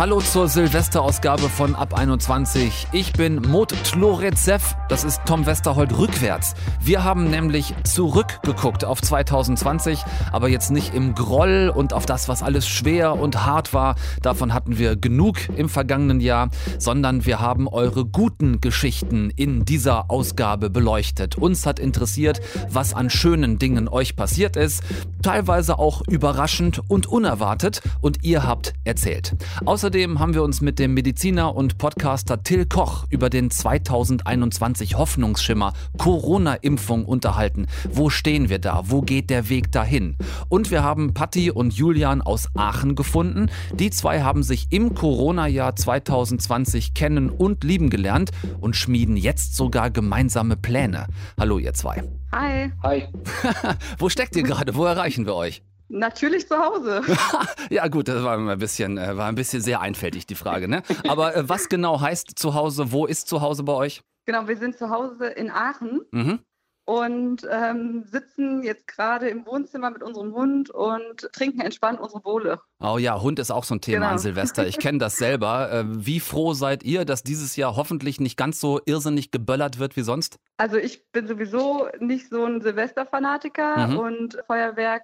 Hallo 0.00 0.18
zur 0.22 0.48
Silvesterausgabe 0.48 1.50
von 1.50 1.74
Ab 1.74 1.92
21. 1.92 2.86
Ich 2.92 3.12
bin 3.12 3.42
Mot 3.42 3.74
Tloretsev, 3.84 4.74
das 4.88 5.04
ist 5.04 5.20
Tom 5.26 5.44
Westerholt 5.44 5.98
rückwärts. 5.98 6.54
Wir 6.80 7.04
haben 7.04 7.28
nämlich 7.28 7.74
zurückgeguckt 7.84 8.82
auf 8.86 9.02
2020, 9.02 10.02
aber 10.32 10.48
jetzt 10.48 10.70
nicht 10.70 10.94
im 10.94 11.14
Groll 11.14 11.70
und 11.74 11.92
auf 11.92 12.06
das, 12.06 12.30
was 12.30 12.42
alles 12.42 12.66
schwer 12.66 13.20
und 13.20 13.44
hart 13.44 13.74
war. 13.74 13.94
Davon 14.22 14.54
hatten 14.54 14.78
wir 14.78 14.96
genug 14.96 15.36
im 15.54 15.68
vergangenen 15.68 16.20
Jahr, 16.20 16.48
sondern 16.78 17.26
wir 17.26 17.40
haben 17.40 17.68
eure 17.68 18.06
guten 18.06 18.62
Geschichten 18.62 19.28
in 19.28 19.66
dieser 19.66 20.10
Ausgabe 20.10 20.70
beleuchtet. 20.70 21.36
Uns 21.36 21.66
hat 21.66 21.78
interessiert, 21.78 22.40
was 22.70 22.94
an 22.94 23.10
schönen 23.10 23.58
Dingen 23.58 23.86
euch 23.86 24.16
passiert 24.16 24.56
ist, 24.56 24.82
teilweise 25.22 25.78
auch 25.78 26.00
überraschend 26.08 26.80
und 26.88 27.06
unerwartet 27.06 27.82
und 28.00 28.24
ihr 28.24 28.44
habt 28.44 28.72
erzählt. 28.84 29.36
Außerdem 29.66 29.89
haben 29.90 30.34
wir 30.34 30.44
uns 30.44 30.60
mit 30.60 30.78
dem 30.78 30.94
Mediziner 30.94 31.56
und 31.56 31.76
Podcaster 31.76 32.44
Till 32.44 32.64
Koch 32.64 33.06
über 33.10 33.28
den 33.28 33.50
2021 33.50 34.96
Hoffnungsschimmer 34.96 35.72
Corona-Impfung 35.98 37.04
unterhalten. 37.04 37.66
Wo 37.90 38.08
stehen 38.08 38.48
wir 38.48 38.60
da? 38.60 38.82
Wo 38.84 39.02
geht 39.02 39.30
der 39.30 39.48
Weg 39.48 39.72
dahin? 39.72 40.16
Und 40.48 40.70
wir 40.70 40.84
haben 40.84 41.12
Patti 41.12 41.50
und 41.50 41.74
Julian 41.74 42.22
aus 42.22 42.46
Aachen 42.54 42.94
gefunden. 42.94 43.50
Die 43.74 43.90
zwei 43.90 44.22
haben 44.22 44.44
sich 44.44 44.68
im 44.70 44.94
Corona-Jahr 44.94 45.74
2020 45.74 46.94
kennen 46.94 47.28
und 47.28 47.64
lieben 47.64 47.90
gelernt 47.90 48.30
und 48.60 48.76
schmieden 48.76 49.16
jetzt 49.16 49.56
sogar 49.56 49.90
gemeinsame 49.90 50.56
Pläne. 50.56 51.08
Hallo 51.36 51.58
ihr 51.58 51.74
zwei. 51.74 52.04
Hi. 52.30 52.70
Hi. 52.84 53.08
Wo 53.98 54.08
steckt 54.08 54.36
ihr 54.36 54.44
gerade? 54.44 54.76
Wo 54.76 54.84
erreichen 54.84 55.26
wir 55.26 55.34
euch? 55.34 55.64
Natürlich 55.90 56.46
zu 56.46 56.56
Hause. 56.56 57.02
ja 57.70 57.88
gut, 57.88 58.06
das 58.06 58.22
war 58.22 58.38
ein 58.38 58.58
bisschen, 58.58 58.96
äh, 58.96 59.16
war 59.16 59.26
ein 59.26 59.34
bisschen 59.34 59.60
sehr 59.60 59.80
einfältig 59.80 60.24
die 60.24 60.36
Frage. 60.36 60.68
Ne? 60.68 60.82
Aber 61.08 61.34
äh, 61.34 61.48
was 61.48 61.68
genau 61.68 62.00
heißt 62.00 62.38
zu 62.38 62.54
Hause? 62.54 62.92
Wo 62.92 63.06
ist 63.06 63.28
zu 63.28 63.40
Hause 63.40 63.64
bei 63.64 63.72
euch? 63.72 64.02
Genau, 64.24 64.46
wir 64.46 64.56
sind 64.56 64.78
zu 64.78 64.90
Hause 64.90 65.26
in 65.26 65.50
Aachen 65.50 66.02
mhm. 66.12 66.38
und 66.84 67.44
ähm, 67.50 68.04
sitzen 68.04 68.62
jetzt 68.62 68.86
gerade 68.86 69.28
im 69.28 69.44
Wohnzimmer 69.46 69.90
mit 69.90 70.04
unserem 70.04 70.32
Hund 70.32 70.70
und 70.70 71.28
trinken 71.32 71.60
entspannt 71.60 71.98
unsere 71.98 72.20
Bohle. 72.20 72.60
Oh 72.78 72.96
ja, 72.96 73.20
Hund 73.20 73.40
ist 73.40 73.50
auch 73.50 73.64
so 73.64 73.74
ein 73.74 73.80
Thema 73.80 73.98
genau. 73.98 74.10
an 74.12 74.18
Silvester. 74.20 74.68
Ich 74.68 74.78
kenne 74.78 74.98
das 74.98 75.16
selber. 75.16 75.72
Äh, 75.72 75.84
wie 75.88 76.20
froh 76.20 76.52
seid 76.52 76.84
ihr, 76.84 77.04
dass 77.04 77.24
dieses 77.24 77.56
Jahr 77.56 77.74
hoffentlich 77.74 78.20
nicht 78.20 78.36
ganz 78.36 78.60
so 78.60 78.80
irrsinnig 78.84 79.32
geböllert 79.32 79.80
wird 79.80 79.96
wie 79.96 80.02
sonst? 80.02 80.38
Also 80.56 80.76
ich 80.76 81.10
bin 81.10 81.26
sowieso 81.26 81.88
nicht 81.98 82.30
so 82.30 82.44
ein 82.44 82.60
Silvesterfanatiker 82.60 83.88
mhm. 83.88 83.98
und 83.98 84.38
Feuerwerk 84.46 85.02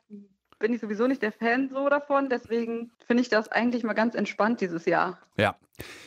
bin 0.58 0.72
ich 0.72 0.80
sowieso 0.80 1.06
nicht 1.06 1.22
der 1.22 1.32
Fan 1.32 1.68
so 1.68 1.88
davon. 1.88 2.28
Deswegen 2.28 2.90
finde 3.06 3.22
ich 3.22 3.28
das 3.28 3.50
eigentlich 3.50 3.82
mal 3.82 3.92
ganz 3.92 4.14
entspannt 4.14 4.60
dieses 4.60 4.86
Jahr. 4.86 5.18
Ja. 5.36 5.56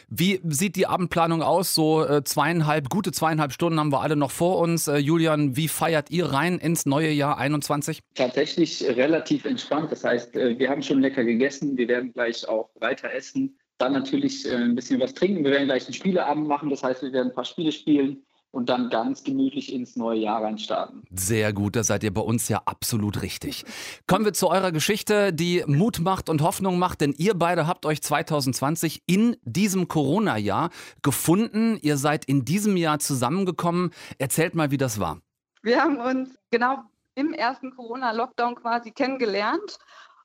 Wie 0.10 0.42
sieht 0.48 0.76
die 0.76 0.88
Abendplanung 0.88 1.44
aus? 1.44 1.76
So 1.76 2.04
äh, 2.04 2.24
zweieinhalb, 2.24 2.90
gute 2.90 3.12
zweieinhalb 3.12 3.54
Stunden 3.54 3.80
haben 3.80 3.92
wir 3.92 4.02
alle 4.02 4.16
noch 4.16 4.32
vor 4.32 4.58
uns. 4.58 4.88
Äh, 4.88 4.98
Julian, 4.98 5.56
wie 5.56 5.68
feiert 5.68 6.10
ihr 6.10 6.26
rein 6.26 6.58
ins 6.58 6.88
neue 6.88 7.12
Jahr 7.12 7.38
21? 7.38 8.02
Tatsächlich 8.16 8.84
relativ 8.84 9.46
entspannt. 9.46 9.92
Das 9.92 10.04
heißt, 10.04 10.36
äh, 10.36 10.58
wir 10.58 10.70
haben 10.70 10.82
schon 10.82 11.02
lecker 11.02 11.24
gegessen. 11.24 11.78
Wir 11.78 11.88
werden 11.88 12.12
gleich 12.14 12.48
auch 12.48 12.70
weiter 12.80 13.12
essen. 13.14 13.60
Dann 13.78 13.94
natürlich 13.94 14.48
äh, 14.48 14.56
ein 14.56 14.76
bisschen 14.76 15.00
was 15.00 15.14
trinken. 15.14 15.44
Wir 15.44 15.52
werden 15.52 15.66
gleich 15.66 15.86
einen 15.86 15.94
Spieleabend 15.94 16.48
machen. 16.48 16.72
Das 16.72 16.84
heißt, 16.84 17.04
wir 17.04 17.14
werden 17.14 17.28
ein 17.30 17.36
paar 17.36 17.46
Spiele 17.46 17.72
spielen 17.72 18.24
und 18.52 18.70
dann 18.70 18.90
ganz 18.90 19.24
gemütlich 19.24 19.74
ins 19.74 19.96
neue 19.96 20.20
Jahr 20.20 20.44
reinstarten. 20.44 21.04
Sehr 21.12 21.54
gut, 21.54 21.76
da 21.76 21.84
seid 21.84 22.04
ihr 22.04 22.14
bei 22.14 22.22
uns 22.22 22.50
ja 22.50 22.62
absolut 22.66 23.22
richtig. 23.22 23.64
Kommen 24.08 24.26
wir 24.26 24.34
zu 24.34 24.50
eurer 24.50 24.72
Geschichte, 24.72 25.32
die 25.34 25.64
Mut 25.68 26.00
macht 26.00 26.30
und 26.30 26.42
Hoffnung 26.42 26.80
macht, 26.80 27.02
denn 27.02 27.14
ihr 27.18 27.36
beide 27.36 27.68
habt 27.68 27.86
euch 27.86 28.02
2020 28.02 29.04
in 29.06 29.38
diesem 29.44 29.88
Corona-Jahr 29.88 30.70
gefunden. 31.02 31.78
Ihr 31.82 31.98
seid 31.98 32.26
in 32.26 32.46
diesem 32.46 32.76
Jahr 32.76 33.00
zusammengekommen. 33.00 33.92
Erzählt 34.18 34.56
mal, 34.56 34.72
wie 34.72 34.78
das 34.78 35.00
war. 35.00 35.22
Wir 35.62 35.82
haben 35.82 35.98
uns 35.98 36.38
genau 36.50 36.84
im 37.16 37.34
ersten 37.34 37.76
Corona-Lockdown 37.76 38.56
quasi 38.56 38.92
kennengelernt. 38.92 39.78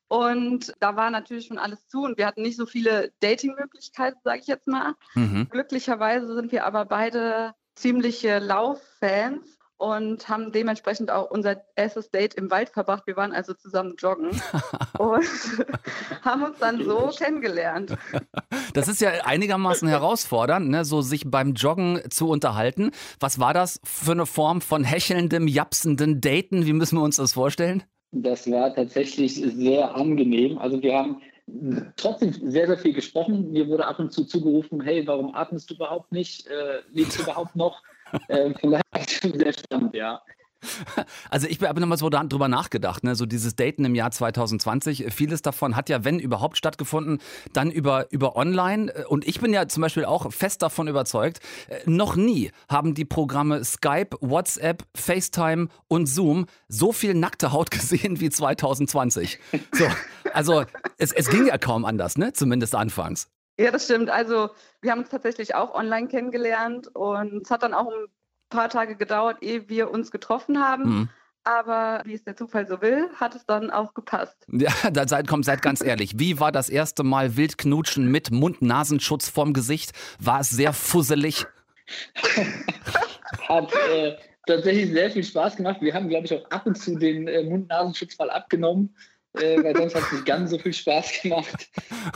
Und 0.09 0.73
da 0.81 0.97
war 0.97 1.11
natürlich 1.11 1.47
schon 1.47 1.59
alles 1.59 1.89
zu 1.89 2.03
und 2.03 2.19
wir 2.19 2.27
hatten 2.27 2.43
nicht 2.43 2.57
so 2.57 2.67
viele 2.67 3.13
Dating-Möglichkeiten, 3.21 4.19
sage 4.23 4.41
ich 4.41 4.47
jetzt 4.47 4.69
mal. 4.69 4.95
Mhm. 5.15 5.49
Glücklicherweise 5.51 6.35
sind 6.35 6.53
wir 6.53 6.67
aber 6.67 6.85
beide 6.85 7.55
ziemliche 7.75 8.39
Lauffans 8.39 9.59
und 9.77 10.29
haben 10.29 10.53
dementsprechend 10.53 11.11
auch 11.11 11.31
unser 11.31 11.63
erstes 11.77 12.11
Date 12.11 12.35
im 12.35 12.51
Wald 12.51 12.71
verbracht. 12.71 13.07
Wir 13.07 13.17
waren 13.17 13.33
also 13.33 13.55
zusammen 13.55 13.95
joggen 13.99 14.31
und 14.99 15.25
haben 16.23 16.43
uns 16.45 16.59
dann 16.59 16.85
so 16.85 17.11
kennengelernt. 17.17 17.97
Das 18.73 18.89
ist 18.89 19.01
ja 19.01 19.11
einigermaßen 19.25 19.89
herausfordernd, 19.89 20.71
ne? 20.71 20.85
so 20.85 21.03
sich 21.03 21.25
beim 21.27 21.55
Joggen 21.55 22.01
zu 22.11 22.29
unterhalten. 22.29 22.93
Was 23.21 23.39
war 23.41 23.53
das 23.53 23.81
für 23.85 24.13
eine 24.13 24.27
Form 24.27 24.61
von 24.61 24.85
hechelndem, 24.85 25.49
japsenden 25.49 26.21
Daten? 26.21 26.67
Wie 26.67 26.73
müssen 26.73 26.97
wir 26.97 27.03
uns 27.03 27.17
das 27.17 27.35
vorstellen? 27.35 27.83
Das 28.13 28.49
war 28.49 28.73
tatsächlich 28.73 29.35
sehr 29.35 29.95
angenehm. 29.97 30.57
Also 30.59 30.81
wir 30.83 30.95
haben 30.95 31.21
trotzdem 31.97 32.33
sehr, 32.33 32.67
sehr 32.67 32.79
viel 32.79 32.93
gesprochen. 32.93 33.53
Mir 33.53 33.69
wurde 33.69 33.87
ab 33.87 33.99
und 33.99 34.13
zu 34.13 34.25
zugerufen, 34.25 34.81
hey, 34.81 35.07
warum 35.07 35.35
atmest 35.35 35.71
du 35.71 35.75
überhaupt 35.75 36.13
nicht? 36.13 36.47
Äh, 36.47 36.81
lebst 36.91 37.19
du 37.19 37.23
überhaupt 37.25 37.57
noch? 37.57 37.83
Äh, 38.29 38.53
vielleicht 38.61 39.23
sehr 39.23 39.53
spannend, 39.53 39.95
ja. 39.95 40.23
Also 41.31 41.47
ich 41.47 41.61
habe 41.61 41.81
nochmal 41.81 41.99
so 41.99 42.09
drüber 42.09 42.49
nachgedacht, 42.49 43.05
ne? 43.05 43.15
so 43.15 43.27
dieses 43.27 43.57
Daten 43.57 43.85
im 43.85 43.95
Jahr 43.95 44.11
2020, 44.11 45.07
vieles 45.11 45.43
davon 45.43 45.77
hat 45.77 45.89
ja, 45.89 46.05
wenn 46.05 46.19
überhaupt 46.19 46.57
stattgefunden, 46.57 47.19
dann 47.53 47.71
über, 47.71 48.11
über 48.11 48.37
online 48.37 48.93
und 49.09 49.27
ich 49.27 49.41
bin 49.41 49.53
ja 49.53 49.69
zum 49.69 49.83
Beispiel 49.83 50.05
auch 50.05 50.33
fest 50.33 50.63
davon 50.63 50.89
überzeugt, 50.89 51.41
äh, 51.69 51.79
noch 51.87 52.17
nie 52.17 52.51
haben 52.69 52.95
die 52.95 53.05
Programme 53.05 53.65
Skype, 53.65 54.17
WhatsApp, 54.21 54.85
FaceTime 54.95 55.69
und 55.89 56.07
Zoom 56.07 56.47
so 56.69 56.93
viel 56.93 57.15
nackte 57.15 57.53
Haut 57.53 57.71
gesehen 57.71 58.21
wie 58.21 58.31
2020. 58.31 59.39
So, 59.73 59.87
also 60.35 60.65
es, 60.99 61.13
es 61.13 61.29
ging 61.29 61.47
ja 61.47 61.59
kaum 61.59 61.85
anders, 61.85 62.19
ne? 62.19 62.33
zumindest 62.33 62.75
anfangs. 62.75 63.31
Ja, 63.59 63.71
das 63.71 63.85
stimmt. 63.85 64.11
Also 64.11 64.51
wir 64.81 64.91
haben 64.91 65.01
uns 65.01 65.11
tatsächlich 65.11 65.55
auch 65.55 65.75
online 65.75 66.09
kennengelernt 66.09 66.89
und 66.95 67.43
es 67.43 67.51
hat 67.51 67.63
dann 67.63 67.73
auch 67.73 67.87
ein 67.87 68.07
paar 68.51 68.69
Tage 68.69 68.97
gedauert, 68.97 69.39
ehe 69.43 69.69
wir 69.69 69.91
uns 69.91 70.11
getroffen 70.11 70.61
haben. 70.61 70.85
Mhm. 70.85 71.09
Aber 71.47 72.01
wie 72.07 72.15
es 72.15 72.25
der 72.25 72.37
Zufall 72.37 72.67
so 72.67 72.81
will, 72.81 73.11
hat 73.17 73.35
es 73.35 73.45
dann 73.45 73.71
auch 73.71 73.93
gepasst. 73.93 74.47
Ja, 74.49 74.73
dann 74.91 75.09
seid, 75.09 75.29
komm, 75.29 75.43
seid 75.43 75.61
ganz 75.61 75.83
ehrlich. 75.83 76.19
Wie 76.19 76.41
war 76.41 76.51
das 76.51 76.71
erste 76.71 77.03
Mal 77.05 77.37
Wildknutschen 77.37 78.11
mit 78.11 78.31
Mund-Nasenschutz 78.31 79.29
vorm 79.29 79.53
Gesicht? 79.53 79.93
War 80.19 80.41
es 80.41 80.49
sehr 80.49 80.73
fusselig? 80.73 81.47
hat 83.49 83.73
äh, 83.91 84.17
tatsächlich 84.47 84.91
sehr 84.91 85.11
viel 85.11 85.23
Spaß 85.23 85.57
gemacht. 85.57 85.83
Wir 85.83 85.93
haben, 85.93 86.09
glaube 86.09 86.25
ich, 86.25 86.33
auch 86.33 86.51
ab 86.51 86.67
und 86.67 86.79
zu 86.79 86.97
den 86.97 87.29
äh, 87.29 87.43
Mund-Nasenschutz 87.43 88.19
mal 88.19 88.31
abgenommen, 88.31 88.97
äh, 89.35 89.63
weil 89.63 89.77
sonst 89.77 89.95
hat 89.95 90.03
es 90.05 90.13
nicht 90.13 90.27
ganz 90.27 90.51
so 90.51 90.59
viel 90.59 90.73
Spaß 90.73 91.23
gemacht. 91.23 91.69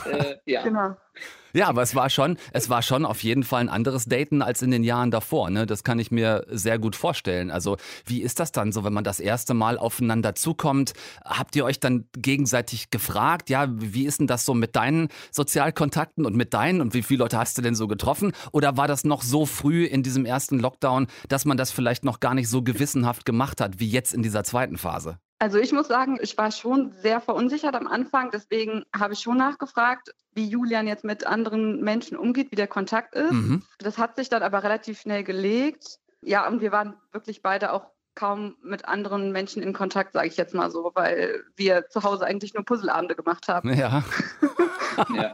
Äh, 0.05 0.35
ja. 0.45 0.63
Genau. 0.63 0.95
Ja, 1.51 1.67
aber 1.67 1.81
es 1.81 1.95
war 1.95 2.11
schon, 2.11 2.37
es 2.53 2.69
war 2.69 2.83
schon 2.83 3.05
auf 3.05 3.23
jeden 3.23 3.43
Fall 3.43 3.61
ein 3.61 3.69
anderes 3.69 4.05
Daten 4.05 4.43
als 4.43 4.61
in 4.61 4.69
den 4.69 4.83
Jahren 4.83 5.09
davor. 5.09 5.49
Ne? 5.49 5.65
Das 5.65 5.83
kann 5.83 5.97
ich 5.97 6.11
mir 6.11 6.45
sehr 6.47 6.77
gut 6.77 6.95
vorstellen. 6.95 7.49
Also 7.49 7.77
wie 8.05 8.21
ist 8.21 8.39
das 8.39 8.51
dann 8.51 8.71
so, 8.71 8.83
wenn 8.83 8.93
man 8.93 9.03
das 9.03 9.19
erste 9.19 9.55
Mal 9.55 9.79
aufeinander 9.79 10.35
zukommt? 10.35 10.93
Habt 11.25 11.55
ihr 11.55 11.65
euch 11.65 11.79
dann 11.79 12.05
gegenseitig 12.15 12.91
gefragt, 12.91 13.49
ja, 13.49 13.67
wie 13.69 14.05
ist 14.05 14.19
denn 14.19 14.27
das 14.27 14.45
so 14.45 14.53
mit 14.53 14.75
deinen 14.75 15.07
Sozialkontakten 15.31 16.25
und 16.25 16.35
mit 16.35 16.53
deinen 16.53 16.81
und 16.81 16.93
wie 16.93 17.01
viele 17.01 17.19
Leute 17.19 17.39
hast 17.39 17.57
du 17.57 17.63
denn 17.63 17.75
so 17.75 17.87
getroffen? 17.87 18.31
Oder 18.51 18.77
war 18.77 18.87
das 18.87 19.03
noch 19.03 19.23
so 19.23 19.47
früh 19.47 19.85
in 19.85 20.03
diesem 20.03 20.25
ersten 20.25 20.59
Lockdown, 20.59 21.07
dass 21.29 21.45
man 21.45 21.57
das 21.57 21.71
vielleicht 21.71 22.03
noch 22.03 22.19
gar 22.19 22.35
nicht 22.35 22.47
so 22.47 22.61
gewissenhaft 22.61 23.25
gemacht 23.25 23.59
hat 23.59 23.79
wie 23.79 23.89
jetzt 23.89 24.13
in 24.13 24.21
dieser 24.21 24.43
zweiten 24.43 24.77
Phase? 24.77 25.17
Also 25.39 25.57
ich 25.57 25.71
muss 25.71 25.87
sagen, 25.87 26.19
ich 26.21 26.37
war 26.37 26.51
schon 26.51 26.91
sehr 26.91 27.21
verunsichert 27.21 27.73
am 27.73 27.87
Anfang. 27.87 28.29
Deswegen 28.31 28.83
habe 28.93 29.13
ich 29.13 29.21
schon 29.21 29.37
nachgefragt, 29.37 30.13
wie 30.33 30.45
Julian 30.45 30.85
jetzt 30.85 31.05
mit 31.05 31.25
anderen 31.25 31.81
Menschen 31.81 32.17
umgeht, 32.17 32.51
wie 32.51 32.57
der 32.57 32.67
Kontakt 32.67 33.15
ist. 33.15 33.31
Mhm. 33.31 33.63
Das 33.79 33.97
hat 33.97 34.17
sich 34.17 34.27
dann 34.27 34.43
aber 34.43 34.63
relativ 34.63 34.99
schnell 34.99 35.23
gelegt. 35.23 35.99
Ja, 36.21 36.45
und 36.47 36.59
wir 36.59 36.73
waren 36.73 36.95
wirklich 37.13 37.41
beide 37.41 37.71
auch 37.71 37.87
kaum 38.15 38.57
mit 38.61 38.85
anderen 38.85 39.31
Menschen 39.31 39.63
in 39.63 39.71
Kontakt, 39.71 40.11
sage 40.11 40.27
ich 40.27 40.35
jetzt 40.35 40.53
mal 40.53 40.69
so, 40.69 40.91
weil 40.93 41.41
wir 41.55 41.87
zu 41.87 42.03
Hause 42.03 42.25
eigentlich 42.25 42.53
nur 42.53 42.65
Puzzleabende 42.65 43.15
gemacht 43.15 43.47
haben. 43.47 43.73
Ja. 43.73 44.03
ja. 45.15 45.33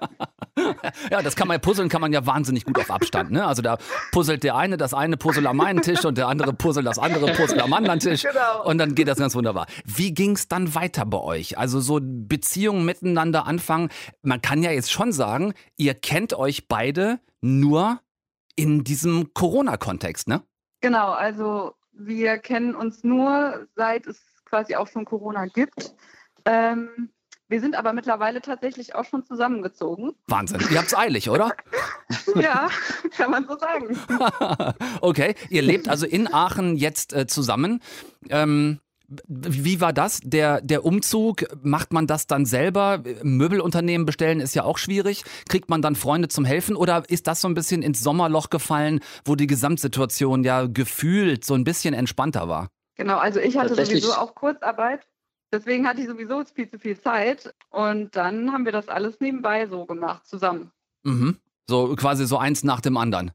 ja, 1.11 1.21
das 1.21 1.35
kann 1.35 1.47
man 1.47 1.59
puzzeln, 1.59 1.89
kann 1.89 2.01
man 2.01 2.13
ja 2.13 2.25
wahnsinnig 2.25 2.65
gut 2.65 2.77
auf 2.79 2.91
Abstand. 2.91 3.31
Ne? 3.31 3.45
Also 3.45 3.61
da 3.61 3.77
puzzelt 4.11 4.43
der 4.43 4.55
eine 4.55 4.77
das 4.77 4.93
eine 4.93 5.17
Puzzle 5.17 5.47
am 5.47 5.59
einen 5.61 5.81
Tisch 5.81 6.05
und 6.05 6.17
der 6.17 6.27
andere 6.27 6.53
puzzelt 6.53 6.85
das 6.85 6.99
andere 6.99 7.33
Puzzle 7.33 7.61
am 7.61 7.73
anderen 7.73 7.99
Tisch. 7.99 8.23
Genau. 8.23 8.63
Und 8.65 8.77
dann 8.77 8.95
geht 8.95 9.07
das 9.07 9.17
ganz 9.17 9.35
wunderbar. 9.35 9.67
Wie 9.85 10.13
ging 10.13 10.31
es 10.31 10.47
dann 10.47 10.75
weiter 10.75 11.05
bei 11.05 11.19
euch? 11.19 11.57
Also 11.57 11.79
so 11.79 11.99
Beziehungen 12.01 12.85
miteinander 12.85 13.45
anfangen. 13.45 13.89
Man 14.21 14.41
kann 14.41 14.63
ja 14.63 14.71
jetzt 14.71 14.91
schon 14.91 15.11
sagen, 15.11 15.53
ihr 15.77 15.93
kennt 15.93 16.33
euch 16.33 16.67
beide 16.67 17.19
nur 17.41 17.99
in 18.55 18.83
diesem 18.83 19.33
Corona-Kontext, 19.33 20.27
ne? 20.27 20.41
Genau, 20.81 21.11
also 21.11 21.73
wir 21.93 22.37
kennen 22.37 22.75
uns 22.75 23.03
nur, 23.03 23.67
seit 23.75 24.07
es 24.07 24.21
quasi 24.45 24.75
auch 24.75 24.87
schon 24.87 25.05
Corona 25.05 25.45
gibt. 25.45 25.95
Ähm, 26.45 27.09
wir 27.55 27.61
sind 27.61 27.75
aber 27.75 27.93
mittlerweile 27.93 28.41
tatsächlich 28.41 28.95
auch 28.95 29.05
schon 29.05 29.23
zusammengezogen. 29.23 30.11
Wahnsinn. 30.27 30.59
Ihr 30.71 30.77
habt 30.77 30.87
es 30.87 30.93
eilig, 30.93 31.29
oder? 31.29 31.53
ja, 32.35 32.67
kann 33.15 33.31
man 33.31 33.47
so 33.47 33.57
sagen. 33.57 33.97
okay, 34.99 35.35
ihr 35.49 35.61
lebt 35.61 35.87
also 35.87 36.05
in 36.05 36.27
Aachen 36.33 36.75
jetzt 36.75 37.13
äh, 37.13 37.27
zusammen. 37.27 37.81
Ähm, 38.27 38.81
wie 39.07 39.79
war 39.79 39.93
das? 39.93 40.19
Der, 40.21 40.59
der 40.59 40.83
Umzug, 40.83 41.45
macht 41.63 41.93
man 41.93 42.07
das 42.07 42.27
dann 42.27 42.45
selber? 42.45 43.01
Möbelunternehmen 43.23 44.05
bestellen 44.05 44.41
ist 44.41 44.53
ja 44.53 44.65
auch 44.65 44.77
schwierig. 44.77 45.23
Kriegt 45.47 45.69
man 45.69 45.81
dann 45.81 45.95
Freunde 45.95 46.27
zum 46.27 46.43
Helfen 46.43 46.75
oder 46.75 47.03
ist 47.07 47.25
das 47.25 47.39
so 47.39 47.47
ein 47.47 47.53
bisschen 47.53 47.81
ins 47.81 48.03
Sommerloch 48.03 48.49
gefallen, 48.49 48.99
wo 49.23 49.35
die 49.35 49.47
Gesamtsituation 49.47 50.43
ja 50.43 50.65
gefühlt 50.65 51.45
so 51.45 51.53
ein 51.53 51.63
bisschen 51.63 51.93
entspannter 51.93 52.49
war? 52.49 52.67
Genau, 52.97 53.17
also 53.17 53.39
ich 53.39 53.57
hatte 53.57 53.75
sowieso 53.75 54.11
auch 54.11 54.35
Kurzarbeit 54.35 55.07
Deswegen 55.55 55.87
hatte 55.87 56.01
ich 56.01 56.07
sowieso 56.07 56.43
viel 56.53 56.69
zu 56.69 56.79
viel 56.79 56.99
Zeit. 56.99 57.53
Und 57.69 58.15
dann 58.15 58.51
haben 58.51 58.65
wir 58.65 58.71
das 58.71 58.89
alles 58.89 59.19
nebenbei 59.19 59.67
so 59.67 59.85
gemacht, 59.85 60.25
zusammen. 60.25 60.71
Mhm. 61.03 61.37
So 61.67 61.95
quasi 61.95 62.25
so 62.25 62.37
eins 62.37 62.63
nach 62.63 62.81
dem 62.81 62.97
anderen. 62.97 63.31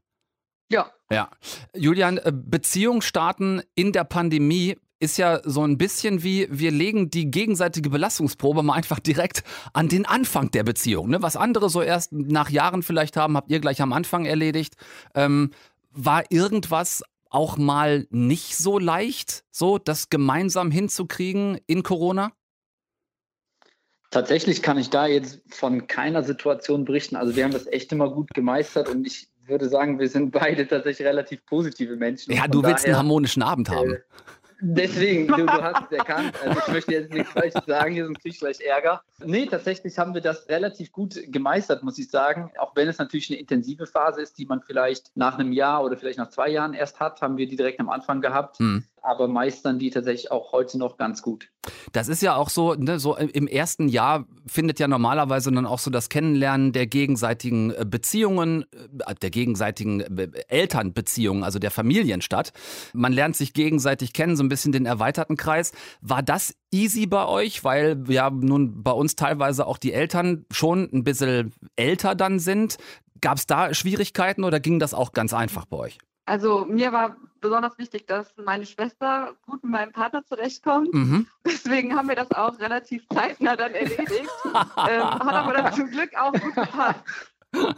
Ja. 0.69 0.91
Ja. 1.11 1.29
Julian, 1.75 2.17
äh, 2.17 2.31
Beziehung 2.33 3.01
starten 3.01 3.61
in 3.75 3.91
der 3.91 4.03
Pandemie 4.03 4.77
ist 4.99 5.17
ja 5.17 5.41
so 5.43 5.63
ein 5.63 5.79
bisschen 5.79 6.21
wie, 6.21 6.47
wir 6.51 6.69
legen 6.69 7.09
die 7.09 7.31
gegenseitige 7.31 7.89
Belastungsprobe 7.89 8.61
mal 8.61 8.75
einfach 8.75 8.99
direkt 8.99 9.43
an 9.73 9.89
den 9.89 10.05
Anfang 10.05 10.51
der 10.51 10.63
Beziehung. 10.63 11.09
Ne? 11.09 11.23
Was 11.23 11.35
andere 11.35 11.71
so 11.71 11.81
erst 11.81 12.13
nach 12.13 12.51
Jahren 12.51 12.83
vielleicht 12.83 13.17
haben, 13.17 13.35
habt 13.35 13.49
ihr 13.49 13.59
gleich 13.59 13.81
am 13.81 13.93
Anfang 13.93 14.25
erledigt. 14.25 14.75
Ähm, 15.15 15.51
war 15.89 16.23
irgendwas 16.29 17.03
auch 17.31 17.57
mal 17.57 18.05
nicht 18.11 18.57
so 18.57 18.77
leicht, 18.77 19.43
so 19.49 19.77
das 19.77 20.09
gemeinsam 20.09 20.69
hinzukriegen 20.69 21.59
in 21.65 21.81
Corona? 21.81 22.33
Tatsächlich 24.11 24.61
kann 24.61 24.77
ich 24.77 24.89
da 24.89 25.07
jetzt 25.07 25.41
von 25.47 25.87
keiner 25.87 26.21
Situation 26.21 26.83
berichten. 26.83 27.15
Also 27.15 27.35
wir 27.35 27.45
haben 27.45 27.53
das 27.53 27.65
echt 27.67 27.91
immer 27.93 28.11
gut 28.11 28.33
gemeistert 28.33 28.89
und 28.89 29.07
ich 29.07 29.29
würde 29.47 29.69
sagen, 29.69 29.97
wir 29.99 30.09
sind 30.09 30.31
beide 30.39 30.67
tatsächlich 30.67 31.07
relativ 31.07 31.45
positive 31.45 31.95
Menschen. 31.95 32.33
Ja, 32.33 32.47
du 32.47 32.61
willst 32.61 32.85
einen 32.85 32.97
harmonischen 32.97 33.41
Abend 33.41 33.69
haben. 33.69 33.93
Äh, 33.93 33.99
Deswegen, 34.61 35.27
du, 35.27 35.45
du 35.45 35.51
hast 35.51 35.85
es 35.85 35.91
erkannt. 35.97 36.33
Also 36.43 36.59
ich 36.59 36.73
möchte 36.73 36.91
jetzt 36.91 37.13
nichts 37.13 37.31
Falsches 37.31 37.65
sagen, 37.65 37.93
hier 37.93 38.05
sonst 38.05 38.21
kriege 38.21 38.33
ich 38.33 38.39
gleich 38.39 38.61
Ärger. 38.61 39.01
Nee, 39.23 39.47
tatsächlich 39.47 39.97
haben 39.97 40.13
wir 40.13 40.21
das 40.21 40.47
relativ 40.49 40.91
gut 40.91 41.19
gemeistert, 41.27 41.83
muss 41.83 41.97
ich 41.97 42.09
sagen. 42.09 42.51
Auch 42.59 42.75
wenn 42.75 42.87
es 42.87 42.97
natürlich 42.97 43.29
eine 43.29 43.39
intensive 43.39 43.87
Phase 43.87 44.21
ist, 44.21 44.37
die 44.37 44.45
man 44.45 44.61
vielleicht 44.61 45.11
nach 45.15 45.37
einem 45.37 45.51
Jahr 45.51 45.83
oder 45.83 45.97
vielleicht 45.97 46.19
nach 46.19 46.29
zwei 46.29 46.49
Jahren 46.49 46.73
erst 46.73 46.99
hat, 46.99 47.21
haben 47.21 47.37
wir 47.37 47.47
die 47.47 47.55
direkt 47.55 47.79
am 47.79 47.89
Anfang 47.89 48.21
gehabt. 48.21 48.59
Hm 48.59 48.85
aber 49.01 49.27
meistern 49.27 49.79
die 49.79 49.89
tatsächlich 49.89 50.31
auch 50.31 50.51
heute 50.51 50.77
noch 50.77 50.97
ganz 50.97 51.21
gut. 51.21 51.49
Das 51.91 52.07
ist 52.07 52.21
ja 52.21 52.35
auch 52.35 52.49
so, 52.49 52.75
ne, 52.75 52.99
so 52.99 53.15
im 53.15 53.47
ersten 53.47 53.87
Jahr 53.87 54.25
findet 54.45 54.79
ja 54.79 54.87
normalerweise 54.87 55.51
dann 55.51 55.65
auch 55.65 55.79
so 55.79 55.89
das 55.89 56.09
Kennenlernen 56.09 56.71
der 56.71 56.87
gegenseitigen 56.87 57.71
äh, 57.71 57.85
Beziehungen, 57.87 58.63
äh, 59.05 59.15
der 59.15 59.29
gegenseitigen 59.29 60.01
äh, 60.01 60.29
Elternbeziehungen, 60.47 61.43
also 61.43 61.59
der 61.59 61.71
Familien 61.71 62.21
statt. 62.21 62.53
Man 62.93 63.13
lernt 63.13 63.35
sich 63.35 63.53
gegenseitig 63.53 64.13
kennen, 64.13 64.35
so 64.35 64.43
ein 64.43 64.49
bisschen 64.49 64.71
den 64.71 64.85
erweiterten 64.85 65.37
Kreis. 65.37 65.71
War 66.01 66.21
das 66.23 66.55
easy 66.71 67.07
bei 67.07 67.25
euch, 67.27 67.63
weil 67.63 68.03
ja 68.07 68.29
nun 68.29 68.83
bei 68.83 68.91
uns 68.91 69.15
teilweise 69.15 69.65
auch 69.65 69.77
die 69.77 69.93
Eltern 69.93 70.45
schon 70.51 70.89
ein 70.93 71.03
bisschen 71.03 71.53
älter 71.75 72.15
dann 72.15 72.39
sind? 72.39 72.77
Gab 73.19 73.37
es 73.37 73.45
da 73.45 73.73
Schwierigkeiten 73.73 74.43
oder 74.43 74.59
ging 74.59 74.79
das 74.79 74.93
auch 74.93 75.11
ganz 75.11 75.33
einfach 75.33 75.65
bei 75.65 75.77
euch? 75.77 75.97
Also 76.25 76.65
mir 76.65 76.91
war 76.91 77.17
besonders 77.41 77.77
wichtig, 77.77 78.07
dass 78.07 78.33
meine 78.37 78.65
Schwester 78.65 79.35
gut 79.45 79.63
mit 79.63 79.71
meinem 79.71 79.91
Partner 79.91 80.23
zurechtkommt. 80.25 80.93
Mhm. 80.93 81.27
Deswegen 81.45 81.95
haben 81.95 82.07
wir 82.07 82.15
das 82.15 82.31
auch 82.31 82.57
relativ 82.59 83.03
zeitnah 83.09 83.55
dann 83.55 83.73
erledigt. 83.73 84.23
ähm, 84.53 85.03
hat 85.03 85.33
aber 85.33 85.53
dann 85.53 85.73
zum 85.73 85.89
Glück 85.89 86.15
auch 86.15 86.31
gut 86.31 86.55
gepasst. 86.55 86.99
Ja. 87.53 87.75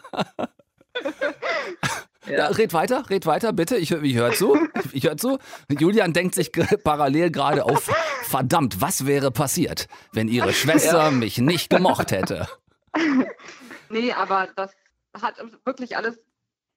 ja. 2.38 2.48
red 2.48 2.74
weiter, 2.74 3.10
red 3.10 3.26
weiter, 3.26 3.54
bitte. 3.54 3.78
Ich, 3.78 3.92
ich 3.92 4.16
höre 4.16 4.34
zu. 4.34 4.58
Ich 4.92 5.06
höre 5.06 5.18
zu. 5.18 5.40
Julian 5.70 6.14
denkt 6.14 6.36
sich 6.36 6.52
parallel 6.84 7.32
gerade 7.32 7.66
auf, 7.66 7.90
verdammt, 8.24 8.82
was 8.82 9.06
wäre 9.06 9.32
passiert, 9.32 9.88
wenn 10.12 10.28
ihre 10.28 10.54
Schwester 10.54 11.06
ja. 11.06 11.12
mich 11.12 11.40
nicht 11.40 11.70
gemocht 11.70 12.12
hätte? 12.12 12.48
Nee, 13.90 14.12
aber 14.12 14.48
das 14.56 14.72
hat 15.22 15.36
wirklich 15.66 15.96
alles 15.96 16.20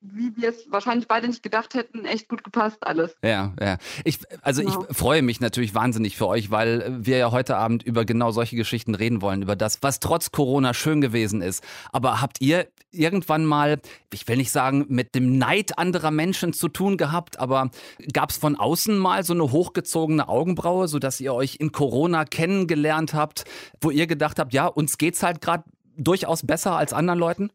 wie 0.00 0.37
wir 0.37 0.50
es 0.50 0.70
wahrscheinlich 0.70 1.08
beide 1.08 1.26
nicht 1.26 1.43
gedacht 1.43 1.75
hätten, 1.75 2.04
echt 2.04 2.28
gut 2.28 2.44
gepasst 2.44 2.78
alles. 2.87 3.16
Ja, 3.22 3.54
ja. 3.60 3.78
Ich, 4.04 4.19
also 4.43 4.62
genau. 4.62 4.87
ich 4.88 4.96
freue 4.96 5.22
mich 5.22 5.40
natürlich 5.40 5.75
wahnsinnig 5.75 6.16
für 6.16 6.26
euch, 6.26 6.50
weil 6.50 6.98
wir 7.00 7.19
ja 7.19 7.31
heute 7.31 7.56
Abend 7.56 7.82
über 7.82 8.04
genau 8.04 8.31
solche 8.31 8.56
Geschichten 8.56 8.94
reden 8.94 9.22
wollen, 9.22 9.43
über 9.43 9.56
das, 9.56 9.82
was 9.82 10.00
trotz 10.00 10.32
Corona 10.32 10.75
schön 10.75 11.00
gewesen 11.00 11.43
ist. 11.43 11.64
Aber 11.93 12.20
habt 12.20 12.40
ihr 12.40 12.69
irgendwann 12.90 13.44
mal, 13.44 13.81
ich 14.12 14.26
will 14.28 14.37
nicht 14.37 14.50
sagen, 14.50 14.87
mit 14.88 15.14
dem 15.14 15.38
Neid 15.38 15.78
anderer 15.78 16.10
Menschen 16.10 16.52
zu 16.52 16.69
tun 16.69 16.96
gehabt, 16.96 17.38
aber 17.38 17.70
gab 18.12 18.31
es 18.31 18.37
von 18.37 18.56
außen 18.56 18.96
mal 18.96 19.25
so 19.25 19.34
eine 19.34 19.50
hochgezogene 19.50 20.28
Augenbraue, 20.28 20.88
sodass 20.88 21.20
ihr 21.20 21.34
euch 21.34 21.56
in 21.56 21.72
Corona 21.72 22.25
kennengelernt 22.25 23.14
habt, 23.14 23.44
wo 23.81 23.90
ihr 23.90 24.06
gedacht 24.06 24.38
habt, 24.38 24.52
ja, 24.52 24.66
uns 24.66 24.98
geht's 24.98 25.22
halt 25.22 25.40
gerade 25.40 25.64
durchaus 25.96 26.46
besser 26.46 26.76
als 26.76 26.93
anderen 26.93 27.19
Leuten? 27.19 27.50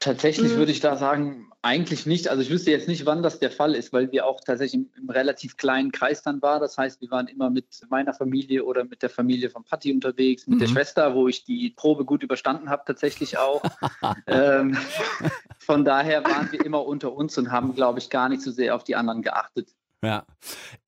Tatsächlich 0.00 0.52
mhm. 0.52 0.56
würde 0.56 0.72
ich 0.72 0.80
da 0.80 0.96
sagen, 0.96 1.46
eigentlich 1.66 2.06
nicht. 2.06 2.28
Also 2.28 2.42
ich 2.42 2.50
wüsste 2.50 2.70
jetzt 2.70 2.86
nicht, 2.86 3.06
wann 3.06 3.22
das 3.22 3.40
der 3.40 3.50
Fall 3.50 3.74
ist, 3.74 3.92
weil 3.92 4.12
wir 4.12 4.24
auch 4.24 4.40
tatsächlich 4.40 4.74
im, 4.74 4.90
im, 4.96 5.10
relativ 5.10 5.56
kleinen 5.56 5.90
Kreis 5.90 6.22
dann 6.22 6.40
waren. 6.40 6.60
Das 6.60 6.78
heißt, 6.78 7.00
wir 7.00 7.10
waren 7.10 7.26
immer 7.26 7.50
mit 7.50 7.66
meiner 7.90 8.14
Familie 8.14 8.64
oder 8.64 8.84
mit 8.84 9.02
der 9.02 9.10
Familie 9.10 9.50
von 9.50 9.64
Patti 9.64 9.92
unterwegs, 9.92 10.46
mit 10.46 10.56
mhm. 10.56 10.60
der 10.60 10.68
Schwester, 10.68 11.14
wo 11.14 11.26
ich 11.26 11.44
die 11.44 11.70
Probe 11.70 12.04
gut 12.04 12.22
überstanden 12.22 12.70
habe, 12.70 12.84
tatsächlich 12.86 13.36
auch. 13.36 13.62
ähm, 14.28 14.78
von 15.58 15.84
daher 15.84 16.24
waren 16.24 16.50
wir 16.52 16.64
immer 16.64 16.86
unter 16.86 17.12
uns 17.12 17.36
und 17.36 17.50
haben, 17.50 17.74
glaube 17.74 17.98
ich, 17.98 18.10
gar 18.10 18.28
nicht 18.28 18.42
so 18.42 18.52
sehr 18.52 18.76
auf 18.76 18.84
die 18.84 18.94
anderen 18.94 19.22
geachtet. 19.22 19.74
Ja. 20.04 20.24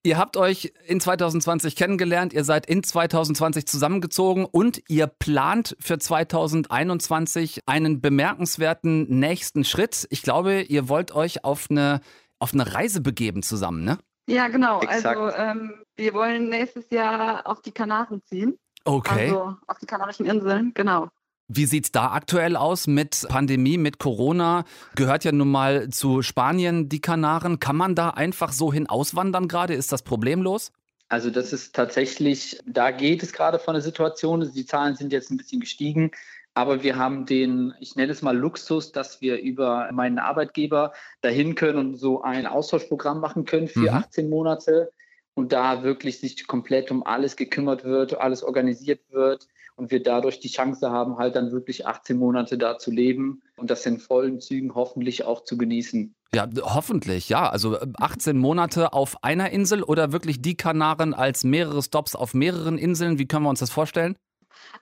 Ihr 0.02 0.18
habt 0.18 0.36
euch 0.36 0.72
in 0.86 1.00
2020 1.00 1.76
kennengelernt, 1.76 2.32
ihr 2.32 2.44
seid 2.44 2.66
in 2.66 2.82
2020 2.82 3.66
zusammengezogen 3.66 4.44
und 4.44 4.82
ihr 4.88 5.06
plant 5.06 5.76
für 5.80 5.98
2021 5.98 7.62
einen 7.66 8.00
bemerkenswerten 8.00 9.08
nächsten 9.08 9.64
Schritt. 9.64 10.06
Ich 10.10 10.22
glaube, 10.22 10.62
ihr 10.62 10.88
wollt 10.88 11.12
euch 11.12 11.44
auf 11.44 11.66
eine, 11.70 12.00
auf 12.38 12.52
eine 12.52 12.74
Reise 12.74 13.00
begeben 13.00 13.42
zusammen, 13.42 13.84
ne? 13.84 13.98
Ja, 14.28 14.48
genau. 14.48 14.80
Exakt. 14.82 15.18
Also 15.18 15.36
ähm, 15.36 15.74
wir 15.96 16.12
wollen 16.12 16.50
nächstes 16.50 16.90
Jahr 16.90 17.46
auf 17.46 17.62
die 17.62 17.72
Kanaren 17.72 18.22
ziehen. 18.24 18.58
Okay. 18.84 19.30
Also 19.30 19.56
auf 19.66 19.78
die 19.78 19.86
Kanarischen 19.86 20.26
Inseln, 20.26 20.72
genau. 20.74 21.08
Wie 21.50 21.64
sieht 21.64 21.84
es 21.84 21.92
da 21.92 22.12
aktuell 22.12 22.56
aus 22.56 22.86
mit 22.86 23.24
Pandemie, 23.30 23.78
mit 23.78 23.98
Corona? 23.98 24.64
Gehört 24.96 25.24
ja 25.24 25.32
nun 25.32 25.50
mal 25.50 25.88
zu 25.88 26.20
Spanien 26.20 26.90
die 26.90 27.00
Kanaren. 27.00 27.58
Kann 27.58 27.74
man 27.74 27.94
da 27.94 28.10
einfach 28.10 28.52
so 28.52 28.70
hin 28.70 28.86
auswandern 28.86 29.48
gerade? 29.48 29.72
Ist 29.72 29.90
das 29.90 30.02
problemlos? 30.02 30.72
Also 31.08 31.30
das 31.30 31.54
ist 31.54 31.74
tatsächlich, 31.74 32.60
da 32.66 32.90
geht 32.90 33.22
es 33.22 33.32
gerade 33.32 33.58
von 33.58 33.72
der 33.72 33.80
Situation. 33.80 34.52
Die 34.54 34.66
Zahlen 34.66 34.94
sind 34.94 35.10
jetzt 35.10 35.30
ein 35.30 35.38
bisschen 35.38 35.60
gestiegen. 35.60 36.10
Aber 36.52 36.82
wir 36.82 36.96
haben 36.96 37.24
den, 37.24 37.72
ich 37.80 37.96
nenne 37.96 38.12
es 38.12 38.20
mal 38.20 38.36
Luxus, 38.36 38.92
dass 38.92 39.22
wir 39.22 39.40
über 39.40 39.88
meinen 39.92 40.18
Arbeitgeber 40.18 40.92
dahin 41.22 41.54
können 41.54 41.78
und 41.78 41.96
so 41.96 42.20
ein 42.20 42.46
Austauschprogramm 42.46 43.20
machen 43.20 43.46
können 43.46 43.68
für 43.68 43.90
mhm. 43.90 43.96
18 43.96 44.28
Monate 44.28 44.92
und 45.32 45.52
da 45.54 45.82
wirklich 45.82 46.20
sich 46.20 46.46
komplett 46.46 46.90
um 46.90 47.06
alles 47.06 47.36
gekümmert 47.36 47.84
wird, 47.84 48.20
alles 48.20 48.42
organisiert 48.42 49.00
wird 49.08 49.48
und 49.78 49.92
wir 49.92 50.02
dadurch 50.02 50.40
die 50.40 50.50
Chance 50.50 50.90
haben, 50.90 51.18
halt 51.18 51.36
dann 51.36 51.52
wirklich 51.52 51.86
18 51.86 52.18
Monate 52.18 52.58
da 52.58 52.78
zu 52.78 52.90
leben 52.90 53.42
und 53.56 53.70
das 53.70 53.86
in 53.86 54.00
vollen 54.00 54.40
Zügen 54.40 54.74
hoffentlich 54.74 55.24
auch 55.24 55.44
zu 55.44 55.56
genießen. 55.56 56.14
Ja, 56.34 56.48
hoffentlich, 56.62 57.28
ja. 57.28 57.48
Also 57.48 57.78
18 57.98 58.36
Monate 58.36 58.92
auf 58.92 59.22
einer 59.22 59.50
Insel 59.50 59.82
oder 59.82 60.12
wirklich 60.12 60.42
die 60.42 60.56
Kanaren 60.56 61.14
als 61.14 61.44
mehrere 61.44 61.82
Stops 61.82 62.16
auf 62.16 62.34
mehreren 62.34 62.76
Inseln. 62.76 63.18
Wie 63.18 63.26
können 63.26 63.44
wir 63.44 63.50
uns 63.50 63.60
das 63.60 63.70
vorstellen? 63.70 64.18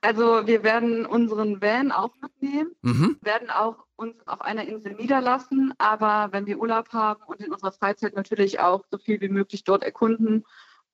Also 0.01 0.47
wir 0.47 0.63
werden 0.65 1.05
unseren 1.05 1.61
Van 1.61 1.93
auch 1.93 2.11
mitnehmen, 2.21 2.71
mhm. 2.81 3.19
werden 3.21 3.51
auch 3.51 3.77
uns 3.97 4.15
auf 4.27 4.41
einer 4.41 4.67
Insel 4.67 4.95
niederlassen, 4.95 5.75
aber 5.79 6.33
wenn 6.33 6.47
wir 6.47 6.59
Urlaub 6.59 6.89
haben 6.93 7.23
und 7.27 7.41
in 7.41 7.53
unserer 7.53 7.73
Freizeit 7.73 8.17
natürlich 8.17 8.61
auch 8.61 8.85
so 8.91 8.99
viel 8.99 9.21
wie 9.21 9.29
möglich 9.29 9.65
dort 9.65 9.83
erkunden 9.85 10.45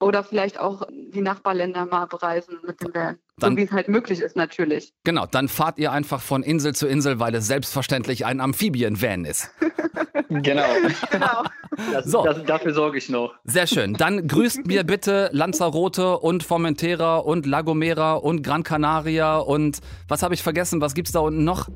oder 0.02 0.24
vielleicht 0.24 0.58
auch 0.58 0.82
die 0.90 1.20
Nachbarländer 1.20 1.86
mal 1.86 2.06
bereisen 2.06 2.58
mit 2.66 2.80
dem 2.80 2.94
Van. 2.94 3.18
Dann, 3.38 3.52
so 3.52 3.56
wie 3.56 3.62
es 3.62 3.72
halt 3.72 3.88
möglich 3.88 4.20
ist, 4.20 4.36
natürlich. 4.36 4.92
Genau, 5.04 5.26
dann 5.26 5.48
fahrt 5.48 5.78
ihr 5.78 5.92
einfach 5.92 6.20
von 6.20 6.42
Insel 6.42 6.74
zu 6.74 6.86
Insel, 6.86 7.18
weil 7.18 7.34
es 7.34 7.46
selbstverständlich 7.46 8.26
ein 8.26 8.40
Amphibien-Van 8.40 9.24
ist. 9.24 9.50
genau. 10.28 10.66
genau. 11.10 11.44
Das, 11.92 12.04
so. 12.04 12.22
Das, 12.24 12.42
dafür 12.44 12.74
sorge 12.74 12.98
ich 12.98 13.08
noch. 13.08 13.34
Sehr 13.44 13.66
schön. 13.66 13.94
Dann 13.94 14.26
grüßt 14.26 14.66
mir 14.66 14.84
bitte 14.84 15.30
Lanzarote 15.32 16.18
und 16.18 16.42
Formentera 16.42 17.16
und 17.18 17.46
La 17.46 17.62
Gomera 17.62 18.14
und 18.14 18.42
Gran 18.42 18.62
Canaria 18.62 19.38
und 19.38 19.78
was 20.08 20.22
habe 20.22 20.34
ich 20.34 20.42
vergessen? 20.42 20.80
Was 20.80 20.94
gibt 20.94 21.08
es 21.08 21.12
da 21.12 21.20
unten 21.20 21.44
noch? 21.44 21.68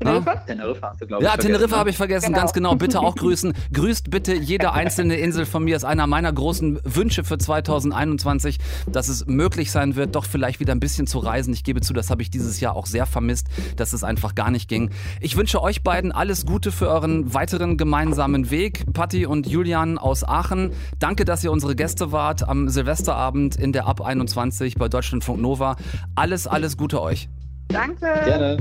Teneriffa? 0.00 0.36
Teneriffa 0.36 0.90
hast 0.90 1.00
du, 1.02 1.06
glaube 1.06 1.22
ich. 1.22 1.28
Ja, 1.28 1.36
Teneriffa 1.36 1.76
habe 1.76 1.90
ich 1.90 1.96
vergessen, 1.96 2.26
genau. 2.26 2.38
ganz 2.38 2.52
genau. 2.52 2.74
Bitte 2.74 3.00
auch 3.00 3.14
grüßen. 3.16 3.52
Grüßt 3.72 4.10
bitte 4.10 4.34
jede 4.34 4.72
einzelne 4.72 5.16
Insel 5.16 5.44
von 5.44 5.62
mir. 5.62 5.76
Ist 5.76 5.84
einer 5.84 6.06
meiner 6.06 6.32
großen 6.32 6.80
Wünsche 6.84 7.22
für 7.22 7.36
2021, 7.36 8.58
dass 8.90 9.08
es 9.08 9.26
möglich 9.26 9.70
sein 9.70 9.96
wird, 9.96 10.14
doch 10.14 10.24
vielleicht 10.24 10.58
wieder 10.58 10.72
ein 10.72 10.80
bisschen 10.80 11.06
zu 11.06 11.18
reisen. 11.18 11.52
Ich 11.52 11.64
gebe 11.64 11.82
zu, 11.82 11.92
das 11.92 12.10
habe 12.10 12.22
ich 12.22 12.30
dieses 12.30 12.60
Jahr 12.60 12.76
auch 12.76 12.86
sehr 12.86 13.04
vermisst, 13.04 13.48
dass 13.76 13.92
es 13.92 14.02
einfach 14.02 14.34
gar 14.34 14.50
nicht 14.50 14.68
ging. 14.68 14.90
Ich 15.20 15.36
wünsche 15.36 15.62
euch 15.62 15.82
beiden 15.82 16.12
alles 16.12 16.46
Gute 16.46 16.72
für 16.72 16.88
euren 16.88 17.34
weiteren 17.34 17.76
gemeinsamen 17.76 18.50
Weg. 18.50 18.90
Patti 18.92 19.26
und 19.26 19.46
Julian 19.46 19.98
aus 19.98 20.24
Aachen. 20.24 20.72
Danke, 20.98 21.24
dass 21.26 21.44
ihr 21.44 21.52
unsere 21.52 21.76
Gäste 21.76 22.10
wart 22.10 22.48
am 22.48 22.68
Silvesterabend 22.68 23.56
in 23.56 23.72
der 23.72 23.86
Ab 23.86 24.00
21 24.00 24.76
bei 24.76 24.88
Deutschlandfunk 24.88 25.40
Nova. 25.40 25.76
Alles, 26.14 26.46
alles 26.46 26.76
Gute 26.76 27.02
euch. 27.02 27.28
Danke. 27.68 28.06
Gerne. 28.24 28.58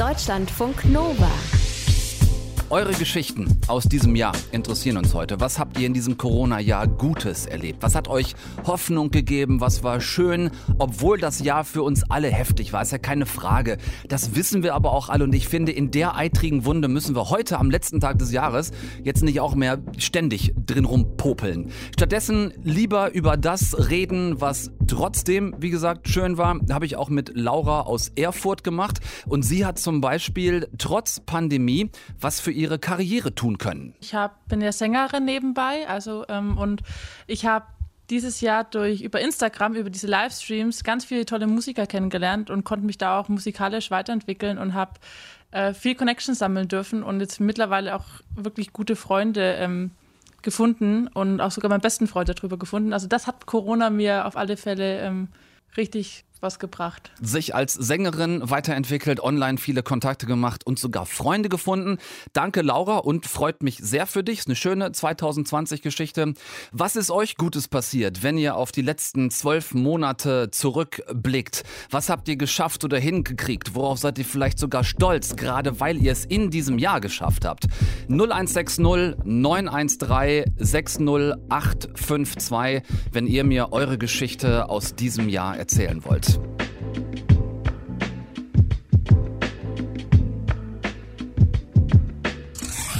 Deutschlandfunk 0.00 0.86
Nova. 0.86 1.30
Eure 2.70 2.92
Geschichten 2.94 3.58
aus 3.66 3.84
diesem 3.84 4.16
Jahr 4.16 4.32
interessieren 4.50 4.96
uns 4.96 5.12
heute. 5.12 5.40
Was 5.40 5.58
habt 5.58 5.78
ihr 5.78 5.86
in 5.86 5.92
diesem 5.92 6.16
Corona-Jahr 6.16 6.86
Gutes 6.86 7.44
erlebt? 7.44 7.82
Was 7.82 7.94
hat 7.94 8.08
euch 8.08 8.34
Hoffnung 8.64 9.10
gegeben? 9.10 9.60
Was 9.60 9.82
war 9.82 10.00
schön? 10.00 10.52
Obwohl 10.78 11.18
das 11.18 11.40
Jahr 11.40 11.64
für 11.64 11.82
uns 11.82 12.08
alle 12.08 12.28
heftig 12.28 12.72
war, 12.72 12.80
ist 12.80 12.92
ja 12.92 12.98
keine 12.98 13.26
Frage. 13.26 13.76
Das 14.08 14.36
wissen 14.36 14.62
wir 14.62 14.74
aber 14.74 14.92
auch 14.92 15.10
alle 15.10 15.24
und 15.24 15.34
ich 15.34 15.48
finde, 15.48 15.72
in 15.72 15.90
der 15.90 16.16
eitrigen 16.16 16.64
Wunde 16.64 16.88
müssen 16.88 17.14
wir 17.14 17.28
heute 17.28 17.58
am 17.58 17.70
letzten 17.70 18.00
Tag 18.00 18.18
des 18.18 18.32
Jahres 18.32 18.70
jetzt 19.02 19.22
nicht 19.22 19.40
auch 19.40 19.54
mehr 19.54 19.80
ständig 19.98 20.54
drin 20.64 20.86
rumpopeln. 20.86 21.72
Stattdessen 21.92 22.54
lieber 22.62 23.12
über 23.12 23.36
das 23.36 23.90
reden, 23.90 24.40
was 24.40 24.70
trotzdem, 24.90 25.54
wie 25.58 25.70
gesagt, 25.70 26.08
schön 26.08 26.36
war. 26.36 26.58
Habe 26.70 26.84
ich 26.84 26.96
auch 26.96 27.08
mit 27.08 27.32
Laura 27.34 27.82
aus 27.82 28.10
Erfurt 28.16 28.64
gemacht 28.64 28.98
und 29.26 29.42
sie 29.42 29.64
hat 29.64 29.78
zum 29.78 30.00
Beispiel 30.00 30.68
trotz 30.78 31.20
Pandemie 31.20 31.90
was 32.20 32.40
für 32.40 32.50
ihre 32.50 32.78
Karriere 32.78 33.34
tun 33.34 33.58
können. 33.58 33.94
Ich 34.00 34.14
hab, 34.14 34.48
bin 34.48 34.60
ja 34.60 34.72
Sängerin 34.72 35.24
nebenbei, 35.24 35.88
also 35.88 36.24
ähm, 36.28 36.58
und 36.58 36.82
ich 37.26 37.46
habe 37.46 37.66
dieses 38.10 38.40
Jahr 38.40 38.64
durch 38.64 39.02
über 39.02 39.20
Instagram, 39.20 39.74
über 39.74 39.90
diese 39.90 40.08
Livestreams 40.08 40.82
ganz 40.82 41.04
viele 41.04 41.24
tolle 41.24 41.46
Musiker 41.46 41.86
kennengelernt 41.86 42.50
und 42.50 42.64
konnte 42.64 42.84
mich 42.84 42.98
da 42.98 43.20
auch 43.20 43.28
musikalisch 43.28 43.92
weiterentwickeln 43.92 44.58
und 44.58 44.74
habe 44.74 44.94
äh, 45.52 45.72
viel 45.72 45.94
Connections 45.94 46.40
sammeln 46.40 46.66
dürfen 46.66 47.04
und 47.04 47.20
jetzt 47.20 47.38
mittlerweile 47.38 47.94
auch 47.94 48.06
wirklich 48.34 48.72
gute 48.72 48.96
Freunde 48.96 49.54
ähm, 49.54 49.92
gefunden 50.42 51.08
und 51.08 51.40
auch 51.40 51.50
sogar 51.50 51.68
meinen 51.68 51.80
besten 51.80 52.06
Freund 52.06 52.28
darüber 52.28 52.58
gefunden. 52.58 52.92
Also 52.92 53.06
das 53.06 53.26
hat 53.26 53.46
Corona 53.46 53.90
mir 53.90 54.26
auf 54.26 54.36
alle 54.36 54.56
Fälle 54.56 55.00
ähm, 55.00 55.28
richtig 55.76 56.24
was 56.40 56.58
gebracht. 56.58 57.10
Sich 57.20 57.54
als 57.54 57.74
Sängerin 57.74 58.48
weiterentwickelt, 58.48 59.20
online 59.20 59.58
viele 59.58 59.82
Kontakte 59.82 60.26
gemacht 60.26 60.66
und 60.66 60.78
sogar 60.78 61.06
Freunde 61.06 61.48
gefunden. 61.48 61.98
Danke 62.32 62.62
Laura 62.62 62.98
und 62.98 63.26
freut 63.26 63.62
mich 63.62 63.78
sehr 63.78 64.06
für 64.06 64.22
dich. 64.22 64.40
Ist 64.40 64.48
eine 64.48 64.56
schöne 64.56 64.92
2020 64.92 65.82
Geschichte. 65.82 66.34
Was 66.72 66.96
ist 66.96 67.10
euch 67.10 67.36
Gutes 67.36 67.68
passiert, 67.68 68.22
wenn 68.22 68.38
ihr 68.38 68.56
auf 68.56 68.72
die 68.72 68.82
letzten 68.82 69.30
zwölf 69.30 69.74
Monate 69.74 70.50
zurückblickt? 70.50 71.64
Was 71.90 72.08
habt 72.08 72.28
ihr 72.28 72.36
geschafft 72.36 72.84
oder 72.84 72.98
hingekriegt? 72.98 73.74
Worauf 73.74 73.98
seid 73.98 74.18
ihr 74.18 74.24
vielleicht 74.24 74.58
sogar 74.58 74.84
stolz, 74.84 75.36
gerade 75.36 75.80
weil 75.80 75.98
ihr 75.98 76.12
es 76.12 76.24
in 76.24 76.50
diesem 76.50 76.78
Jahr 76.78 77.00
geschafft 77.00 77.44
habt? 77.44 77.66
0160 78.08 78.80
913 79.24 80.54
60852, 80.58 82.82
wenn 83.12 83.26
ihr 83.26 83.44
mir 83.44 83.72
eure 83.72 83.98
Geschichte 83.98 84.68
aus 84.68 84.94
diesem 84.94 85.28
Jahr 85.28 85.56
erzählen 85.56 86.04
wollt. 86.04 86.29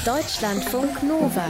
Deutschlandfunk 0.05 1.03
Nova. 1.03 1.45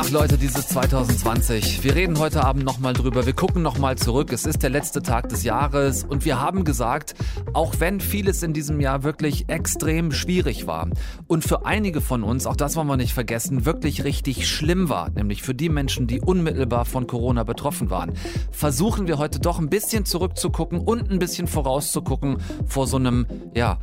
Ach 0.00 0.10
Leute, 0.10 0.38
dieses 0.38 0.68
2020. 0.68 1.82
Wir 1.82 1.96
reden 1.96 2.20
heute 2.20 2.44
Abend 2.44 2.64
nochmal 2.64 2.92
drüber. 2.92 3.26
Wir 3.26 3.32
gucken 3.32 3.62
nochmal 3.62 3.98
zurück. 3.98 4.32
Es 4.32 4.46
ist 4.46 4.62
der 4.62 4.70
letzte 4.70 5.02
Tag 5.02 5.28
des 5.28 5.42
Jahres 5.42 6.04
und 6.04 6.24
wir 6.24 6.40
haben 6.40 6.62
gesagt, 6.62 7.16
auch 7.52 7.74
wenn 7.80 7.98
vieles 7.98 8.44
in 8.44 8.52
diesem 8.52 8.78
Jahr 8.78 9.02
wirklich 9.02 9.48
extrem 9.48 10.12
schwierig 10.12 10.68
war 10.68 10.88
und 11.26 11.42
für 11.42 11.66
einige 11.66 12.00
von 12.00 12.22
uns, 12.22 12.46
auch 12.46 12.54
das 12.54 12.76
wollen 12.76 12.86
wir 12.86 12.96
nicht 12.96 13.12
vergessen, 13.12 13.66
wirklich 13.66 14.04
richtig 14.04 14.48
schlimm 14.48 14.88
war, 14.88 15.10
nämlich 15.10 15.42
für 15.42 15.54
die 15.54 15.68
Menschen, 15.68 16.06
die 16.06 16.20
unmittelbar 16.20 16.84
von 16.84 17.08
Corona 17.08 17.42
betroffen 17.42 17.90
waren, 17.90 18.12
versuchen 18.52 19.08
wir 19.08 19.18
heute 19.18 19.40
doch 19.40 19.58
ein 19.58 19.68
bisschen 19.68 20.04
zurückzugucken 20.04 20.78
und 20.78 21.10
ein 21.10 21.18
bisschen 21.18 21.48
vorauszugucken 21.48 22.36
vor 22.68 22.86
so 22.86 22.98
einem, 22.98 23.26
ja, 23.52 23.78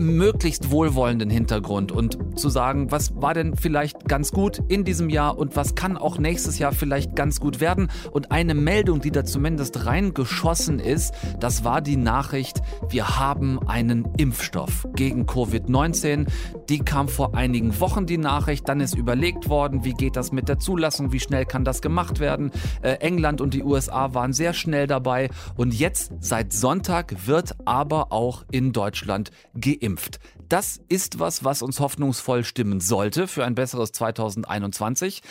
möglichst 0.00 0.70
wohlwollenden 0.70 1.30
Hintergrund 1.30 1.92
und 1.92 2.38
zu 2.38 2.48
sagen, 2.48 2.90
was 2.90 3.20
war 3.20 3.34
denn 3.34 3.56
vielleicht 3.56 4.08
ganz 4.08 4.32
gut 4.32 4.60
in 4.68 4.84
diesem 4.84 5.10
Jahr 5.10 5.38
und 5.38 5.56
was 5.56 5.74
kann 5.74 5.96
auch 5.96 6.18
nächstes 6.18 6.58
Jahr 6.58 6.72
vielleicht 6.72 7.14
ganz 7.14 7.40
gut 7.40 7.60
werden. 7.60 7.90
Und 8.10 8.32
eine 8.32 8.54
Meldung, 8.54 9.00
die 9.00 9.10
da 9.10 9.24
zumindest 9.24 9.84
reingeschossen 9.86 10.78
ist, 10.78 11.14
das 11.38 11.64
war 11.64 11.80
die 11.80 11.96
Nachricht, 11.96 12.62
wir 12.88 13.18
haben 13.18 13.60
einen 13.68 14.08
Impfstoff 14.16 14.88
gegen 14.94 15.26
Covid-19. 15.26 16.26
Die 16.68 16.78
kam 16.80 17.08
vor 17.08 17.34
einigen 17.34 17.78
Wochen 17.80 18.06
die 18.06 18.18
Nachricht, 18.18 18.68
dann 18.68 18.80
ist 18.80 18.96
überlegt 18.96 19.48
worden, 19.48 19.84
wie 19.84 19.94
geht 19.94 20.16
das 20.16 20.32
mit 20.32 20.48
der 20.48 20.58
Zulassung, 20.58 21.12
wie 21.12 21.20
schnell 21.20 21.44
kann 21.44 21.64
das 21.64 21.82
gemacht 21.82 22.20
werden. 22.20 22.50
Äh, 22.82 22.94
England 23.00 23.40
und 23.40 23.54
die 23.54 23.62
USA 23.62 24.14
waren 24.14 24.32
sehr 24.32 24.54
schnell 24.54 24.86
dabei 24.86 25.28
und 25.56 25.74
jetzt 25.74 26.12
seit 26.20 26.52
Sonntag 26.52 27.26
wird 27.26 27.54
aber 27.64 28.12
auch 28.12 28.44
in 28.50 28.72
Deutschland 28.72 29.30
geimpft 29.60 29.69
geimpft. 29.78 30.18
Das 30.48 30.80
ist 30.88 31.18
was, 31.18 31.44
was 31.44 31.62
uns 31.62 31.80
hoffnungsvoll 31.80 32.44
stimmen 32.44 32.80
sollte 32.80 33.28
für 33.28 33.44
ein 33.44 33.54
besseres 33.54 33.92
2021. 33.92 35.22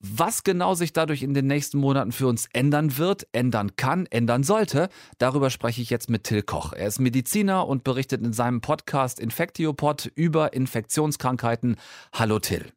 Was 0.00 0.44
genau 0.44 0.74
sich 0.74 0.92
dadurch 0.92 1.22
in 1.22 1.34
den 1.34 1.46
nächsten 1.46 1.78
Monaten 1.78 2.12
für 2.12 2.26
uns 2.26 2.48
ändern 2.52 2.98
wird, 2.98 3.26
ändern 3.32 3.76
kann, 3.76 4.06
ändern 4.06 4.42
sollte, 4.42 4.88
darüber 5.18 5.50
spreche 5.50 5.80
ich 5.80 5.90
jetzt 5.90 6.10
mit 6.10 6.24
Till 6.24 6.42
Koch. 6.42 6.72
Er 6.72 6.86
ist 6.86 6.98
Mediziner 6.98 7.66
und 7.66 7.82
berichtet 7.82 8.22
in 8.22 8.32
seinem 8.32 8.60
Podcast 8.60 9.18
Infectiopod 9.18 10.10
über 10.14 10.52
Infektionskrankheiten. 10.52 11.76
Hallo 12.12 12.38
Till. 12.38 12.72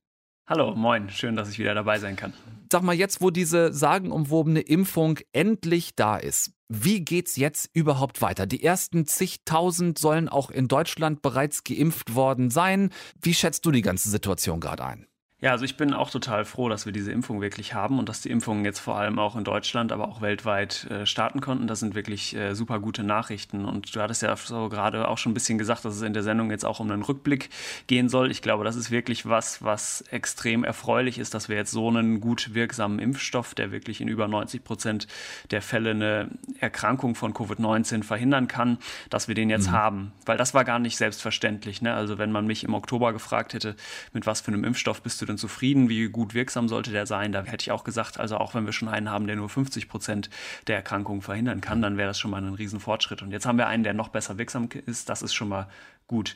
Hallo, 0.48 0.74
moin, 0.74 1.10
schön, 1.10 1.36
dass 1.36 1.50
ich 1.52 1.60
wieder 1.60 1.76
dabei 1.76 2.00
sein 2.00 2.16
kann. 2.16 2.34
Sag 2.72 2.82
mal, 2.84 2.96
jetzt, 2.96 3.22
wo 3.22 3.30
diese 3.30 3.74
sagenumwobene 3.74 4.62
Impfung 4.62 5.20
endlich 5.32 5.96
da 5.96 6.18
ist, 6.18 6.54
wie 6.70 7.02
geht's 7.04 7.36
jetzt 7.36 7.70
überhaupt 7.74 8.22
weiter? 8.22 8.46
Die 8.46 8.64
ersten 8.64 9.08
zigtausend 9.08 9.98
sollen 9.98 10.30
auch 10.30 10.52
in 10.52 10.68
Deutschland 10.68 11.24
bereits 11.24 11.64
geimpft 11.64 12.14
worden 12.14 12.52
sein. 12.52 12.92
Wie 13.22 13.34
schätzt 13.34 13.66
du 13.66 13.72
die 13.72 13.82
ganze 13.82 14.10
Situation 14.10 14.60
gerade 14.60 14.86
ein? 14.86 15.09
Ja, 15.42 15.52
also 15.52 15.64
ich 15.64 15.78
bin 15.78 15.94
auch 15.94 16.10
total 16.10 16.44
froh, 16.44 16.68
dass 16.68 16.86
wir 16.86 16.92
diese 16.92 17.14
Impfung 17.14 17.40
wirklich 17.40 17.74
haben 17.74 17.98
und 17.98 18.10
dass 18.10 18.20
die 18.20 18.30
Impfungen 18.30 18.66
jetzt 18.66 18.80
vor 18.80 18.98
allem 18.98 19.20
auch 19.20 19.38
in 19.38 19.46
Deutschland, 19.46 19.94
aber 19.94 20.10
auch 20.10 20.20
weltweit 20.20 20.84
äh, 20.92 21.06
starten 21.06 21.40
konnten. 21.40 21.66
Das 21.66 21.80
sind 21.80 21.96
wirklich 21.96 22.36
äh, 22.36 22.54
super 22.56 22.82
gute 22.82 23.04
Nachrichten. 23.04 23.64
Und 23.64 23.96
du 23.96 24.02
hattest 24.02 24.22
ja 24.22 24.36
so 24.36 24.68
gerade 24.68 25.08
auch 25.08 25.18
schon 25.18 25.32
ein 25.32 25.34
bisschen 25.34 25.58
gesagt, 25.58 25.86
dass 25.86 25.96
es 25.96 26.02
in 26.02 26.12
der 26.12 26.24
Sendung 26.24 26.52
jetzt 26.52 26.66
auch 26.66 26.82
um 26.82 26.92
einen 26.92 27.04
Rückblick 27.04 27.52
gehen 27.88 28.10
soll. 28.10 28.32
Ich 28.32 28.42
glaube, 28.42 28.66
das 28.66 28.76
ist 28.76 28.92
wirklich 28.92 29.28
was, 29.28 29.64
was 29.64 30.02
extrem 30.12 30.66
erfreulich 30.66 31.18
ist, 31.18 31.34
dass 31.34 31.48
wir 31.48 31.56
jetzt 31.56 31.72
so 31.72 31.88
einen 31.88 32.20
gut 32.20 32.54
wirksamen 32.54 33.00
Impfstoff, 33.00 33.56
der 33.56 33.72
wirklich 33.72 34.02
in 34.02 34.10
über 34.10 34.28
90 34.28 34.66
Prozent 34.66 35.08
der 35.52 35.62
Fälle 35.62 35.92
eine 35.92 36.32
Erkrankung 36.60 37.16
von 37.16 37.34
Covid-19 37.34 38.04
verhindern 38.04 38.50
kann, 38.50 38.78
dass 39.10 39.30
wir 39.30 39.36
den 39.36 39.50
jetzt 39.50 39.70
mhm. 39.70 39.72
haben. 39.72 40.12
Weil 40.26 40.36
das 40.36 40.54
war 40.54 40.66
gar 40.66 40.80
nicht 40.80 40.98
selbstverständlich. 40.98 41.82
Ne? 41.82 41.94
Also 41.94 42.18
wenn 42.18 42.34
man 42.34 42.46
mich 42.46 42.66
im 42.66 42.74
Oktober 42.74 43.14
gefragt 43.14 43.54
hätte, 43.54 43.78
mit 44.12 44.26
was 44.26 44.42
für 44.42 44.52
einem 44.52 44.66
Impfstoff 44.66 45.02
bist 45.02 45.22
du 45.22 45.29
denn 45.30 45.38
zufrieden? 45.38 45.90
Wie 45.90 46.10
gut 46.10 46.34
wirksam 46.34 46.68
sollte 46.68 46.92
der 46.92 47.06
sein? 47.06 47.32
Da 47.32 47.44
hätte 47.44 47.64
ich 47.64 47.72
auch 47.72 47.84
gesagt, 47.84 48.20
also 48.20 48.38
auch 48.38 48.56
wenn 48.56 48.66
wir 48.66 48.74
schon 48.74 48.90
einen 48.90 49.10
haben, 49.10 49.28
der 49.28 49.36
nur 49.36 49.50
50 49.50 49.88
Prozent 49.88 50.30
der 50.68 50.76
Erkrankungen 50.76 51.22
verhindern 51.22 51.62
kann, 51.62 51.82
dann 51.82 51.98
wäre 51.98 52.08
das 52.08 52.20
schon 52.20 52.32
mal 52.32 52.44
ein 52.44 52.54
Riesenfortschritt. 52.54 53.22
Und 53.22 53.32
jetzt 53.32 53.46
haben 53.46 53.58
wir 53.58 53.68
einen, 53.68 53.84
der 53.84 53.94
noch 53.94 54.10
besser 54.10 54.38
wirksam 54.38 54.68
ist. 54.86 55.10
Das 55.10 55.22
ist 55.22 55.34
schon 55.34 55.50
mal 55.50 55.68
gut. 56.08 56.36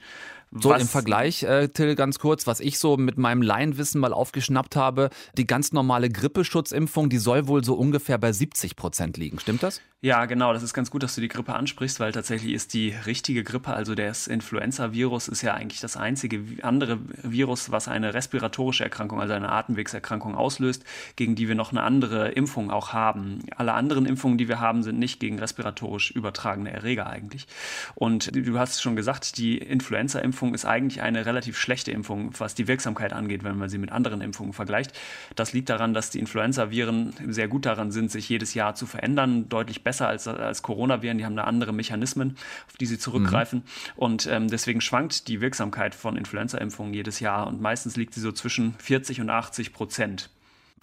So 0.51 0.69
was, 0.69 0.81
im 0.83 0.87
Vergleich, 0.87 1.43
äh, 1.43 1.67
Till, 1.67 1.95
ganz 1.95 2.19
kurz, 2.19 2.45
was 2.45 2.59
ich 2.59 2.77
so 2.77 2.95
mit 2.95 3.17
meinem 3.17 3.41
Laienwissen 3.41 3.99
mal 3.99 4.13
aufgeschnappt 4.13 4.75
habe, 4.75 5.09
die 5.35 5.47
ganz 5.47 5.71
normale 5.71 6.09
Grippeschutzimpfung, 6.09 7.09
die 7.09 7.17
soll 7.17 7.47
wohl 7.47 7.63
so 7.63 7.73
ungefähr 7.73 8.19
bei 8.19 8.31
70 8.31 8.75
Prozent 8.75 9.17
liegen. 9.17 9.39
Stimmt 9.39 9.63
das? 9.63 9.81
Ja, 10.03 10.25
genau. 10.25 10.51
Das 10.51 10.63
ist 10.63 10.73
ganz 10.73 10.91
gut, 10.91 11.01
dass 11.01 11.15
du 11.15 11.21
die 11.21 11.29
Grippe 11.29 11.55
ansprichst, 11.55 12.01
weil 12.01 12.11
tatsächlich 12.11 12.51
ist 12.51 12.73
die 12.73 12.93
richtige 13.05 13.45
Grippe, 13.45 13.73
also 13.73 13.95
das 13.95 14.27
Influenza-Virus, 14.27 15.29
ist 15.29 15.43
ja 15.43 15.53
eigentlich 15.53 15.79
das 15.79 15.95
einzige 15.95 16.43
andere 16.61 16.99
Virus, 17.23 17.71
was 17.71 17.87
eine 17.87 18.13
respiratorische 18.13 18.83
Erkrankung, 18.83 19.21
also 19.21 19.33
eine 19.33 19.49
Atemwegserkrankung 19.49 20.35
auslöst, 20.35 20.83
gegen 21.15 21.35
die 21.35 21.47
wir 21.47 21.55
noch 21.55 21.71
eine 21.71 21.83
andere 21.83 22.31
Impfung 22.31 22.69
auch 22.69 22.91
haben. 22.91 23.39
Alle 23.55 23.73
anderen 23.75 24.05
Impfungen, 24.05 24.37
die 24.37 24.49
wir 24.49 24.59
haben, 24.59 24.83
sind 24.83 24.99
nicht 24.99 25.21
gegen 25.21 25.39
respiratorisch 25.39 26.11
übertragene 26.11 26.73
Erreger 26.73 27.07
eigentlich. 27.07 27.47
Und 27.95 28.35
du 28.35 28.59
hast 28.59 28.81
schon 28.81 28.97
gesagt, 28.97 29.37
die 29.37 29.57
Influenza-Impfung 29.57 30.33
Impfung 30.33 30.55
ist 30.55 30.65
eigentlich 30.65 31.01
eine 31.01 31.25
relativ 31.25 31.57
schlechte 31.57 31.91
Impfung, 31.91 32.31
was 32.39 32.55
die 32.55 32.67
Wirksamkeit 32.67 33.13
angeht, 33.13 33.45
wenn 33.45 33.57
man 33.57 33.69
sie 33.69 33.77
mit 33.77 33.93
anderen 33.93 34.19
Impfungen 34.19 34.51
vergleicht. 34.51 34.91
Das 35.35 35.53
liegt 35.53 35.69
daran, 35.69 35.93
dass 35.93 36.09
die 36.09 36.19
Influenza-Viren 36.19 37.13
sehr 37.29 37.47
gut 37.47 37.65
daran 37.65 37.91
sind, 37.91 38.11
sich 38.11 38.27
jedes 38.27 38.53
Jahr 38.53 38.75
zu 38.75 38.85
verändern, 38.85 39.47
deutlich 39.47 39.83
besser 39.83 39.92
als, 40.01 40.27
als 40.27 40.61
Coronaviren. 40.61 41.17
Die 41.17 41.25
haben 41.25 41.35
da 41.35 41.43
andere 41.43 41.73
Mechanismen, 41.73 42.37
auf 42.67 42.77
die 42.77 42.85
sie 42.85 42.97
zurückgreifen. 42.97 43.59
Mhm. 43.59 43.91
Und 43.95 44.27
ähm, 44.27 44.47
deswegen 44.47 44.81
schwankt 44.81 45.27
die 45.27 45.41
Wirksamkeit 45.41 45.95
von 45.95 46.17
Influenza-Impfungen 46.17 46.93
jedes 46.93 47.19
Jahr 47.19 47.47
und 47.47 47.61
meistens 47.61 47.95
liegt 47.95 48.13
sie 48.13 48.21
so 48.21 48.31
zwischen 48.31 48.75
40 48.79 49.21
und 49.21 49.29
80 49.29 49.73
Prozent. 49.73 50.29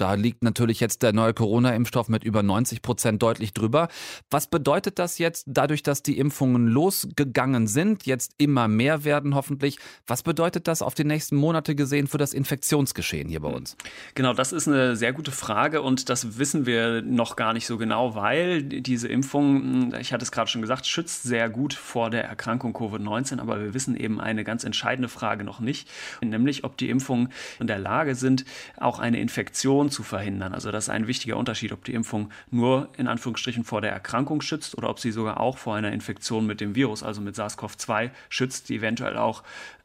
Da 0.00 0.14
liegt 0.14 0.42
natürlich 0.42 0.80
jetzt 0.80 1.02
der 1.02 1.12
neue 1.12 1.34
Corona-Impfstoff 1.34 2.08
mit 2.08 2.24
über 2.24 2.42
90 2.42 2.80
Prozent 2.80 3.22
deutlich 3.22 3.52
drüber. 3.52 3.88
Was 4.30 4.46
bedeutet 4.46 4.98
das 4.98 5.18
jetzt 5.18 5.44
dadurch, 5.46 5.82
dass 5.82 6.02
die 6.02 6.16
Impfungen 6.16 6.68
losgegangen 6.68 7.66
sind, 7.66 8.06
jetzt 8.06 8.32
immer 8.38 8.66
mehr 8.66 9.04
werden 9.04 9.34
hoffentlich? 9.34 9.78
Was 10.06 10.22
bedeutet 10.22 10.68
das 10.68 10.80
auf 10.80 10.94
die 10.94 11.04
nächsten 11.04 11.36
Monate 11.36 11.74
gesehen 11.74 12.06
für 12.06 12.16
das 12.16 12.32
Infektionsgeschehen 12.32 13.28
hier 13.28 13.40
bei 13.40 13.50
uns? 13.50 13.76
Genau, 14.14 14.32
das 14.32 14.52
ist 14.52 14.68
eine 14.68 14.96
sehr 14.96 15.12
gute 15.12 15.32
Frage 15.32 15.82
und 15.82 16.08
das 16.08 16.38
wissen 16.38 16.64
wir 16.64 17.02
noch 17.02 17.36
gar 17.36 17.52
nicht 17.52 17.66
so 17.66 17.76
genau, 17.76 18.14
weil 18.14 18.62
diese 18.62 19.06
Impfung, 19.06 19.92
ich 20.00 20.14
hatte 20.14 20.22
es 20.22 20.32
gerade 20.32 20.48
schon 20.48 20.62
gesagt, 20.62 20.86
schützt 20.86 21.24
sehr 21.24 21.50
gut 21.50 21.74
vor 21.74 22.08
der 22.08 22.24
Erkrankung 22.24 22.74
Covid-19, 22.74 23.38
aber 23.38 23.60
wir 23.60 23.74
wissen 23.74 23.96
eben 23.96 24.18
eine 24.18 24.44
ganz 24.44 24.64
entscheidende 24.64 25.10
Frage 25.10 25.44
noch 25.44 25.60
nicht, 25.60 25.90
nämlich 26.22 26.64
ob 26.64 26.78
die 26.78 26.88
Impfungen 26.88 27.28
in 27.58 27.66
der 27.66 27.78
Lage 27.78 28.14
sind, 28.14 28.46
auch 28.78 28.98
eine 28.98 29.20
Infektion 29.20 29.89
zu 29.90 30.02
verhindern. 30.02 30.54
Also 30.54 30.70
das 30.70 30.84
ist 30.84 30.90
ein 30.90 31.06
wichtiger 31.06 31.36
Unterschied, 31.36 31.72
ob 31.72 31.84
die 31.84 31.94
Impfung 31.94 32.30
nur 32.50 32.88
in 32.96 33.06
Anführungsstrichen 33.06 33.64
vor 33.64 33.80
der 33.80 33.92
Erkrankung 33.92 34.40
schützt 34.40 34.76
oder 34.76 34.88
ob 34.88 34.98
sie 34.98 35.10
sogar 35.10 35.40
auch 35.40 35.58
vor 35.58 35.76
einer 35.76 35.92
Infektion 35.92 36.46
mit 36.46 36.60
dem 36.60 36.74
Virus, 36.74 37.02
also 37.02 37.20
mit 37.20 37.36
SARS-CoV-2 37.36 38.10
schützt, 38.28 38.68
die 38.68 38.76
eventuell 38.76 39.16
auch 39.16 39.42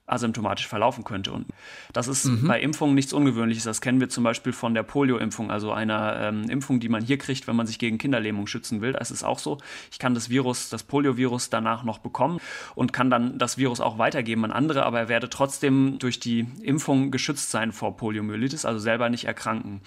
asymptomatisch 0.07 0.67
verlaufen 0.67 1.03
könnte. 1.03 1.31
Und 1.31 1.47
das 1.93 2.07
ist 2.07 2.25
mhm. 2.25 2.47
bei 2.47 2.61
Impfungen 2.61 2.93
nichts 2.93 3.13
Ungewöhnliches. 3.13 3.63
Das 3.63 3.81
kennen 3.81 3.99
wir 3.99 4.09
zum 4.09 4.23
Beispiel 4.23 4.53
von 4.53 4.73
der 4.73 4.83
Polio-Impfung, 4.83 5.49
also 5.49 5.71
einer 5.71 6.19
ähm, 6.21 6.49
Impfung, 6.49 6.79
die 6.79 6.89
man 6.89 7.03
hier 7.03 7.17
kriegt, 7.17 7.47
wenn 7.47 7.55
man 7.55 7.65
sich 7.65 7.79
gegen 7.79 7.97
Kinderlähmung 7.97 8.47
schützen 8.47 8.81
will. 8.81 8.93
Da 8.93 8.99
ist 8.99 9.11
es 9.11 9.23
auch 9.23 9.39
so. 9.39 9.57
Ich 9.91 9.97
kann 9.97 10.13
das 10.13 10.29
Virus, 10.29 10.69
das 10.69 10.83
Poliovirus 10.83 11.49
danach 11.49 11.83
noch 11.83 11.97
bekommen 11.97 12.39
und 12.75 12.93
kann 12.93 13.09
dann 13.09 13.39
das 13.39 13.57
Virus 13.57 13.79
auch 13.79 13.97
weitergeben 13.97 14.45
an 14.45 14.51
andere, 14.51 14.85
aber 14.85 14.99
er 14.99 15.09
werde 15.09 15.29
trotzdem 15.29 15.97
durch 15.97 16.19
die 16.19 16.47
Impfung 16.61 17.09
geschützt 17.09 17.49
sein 17.49 17.71
vor 17.71 17.97
Poliomyelitis, 17.97 18.65
also 18.65 18.79
selber 18.79 19.09
nicht 19.09 19.25
erkranken. 19.25 19.81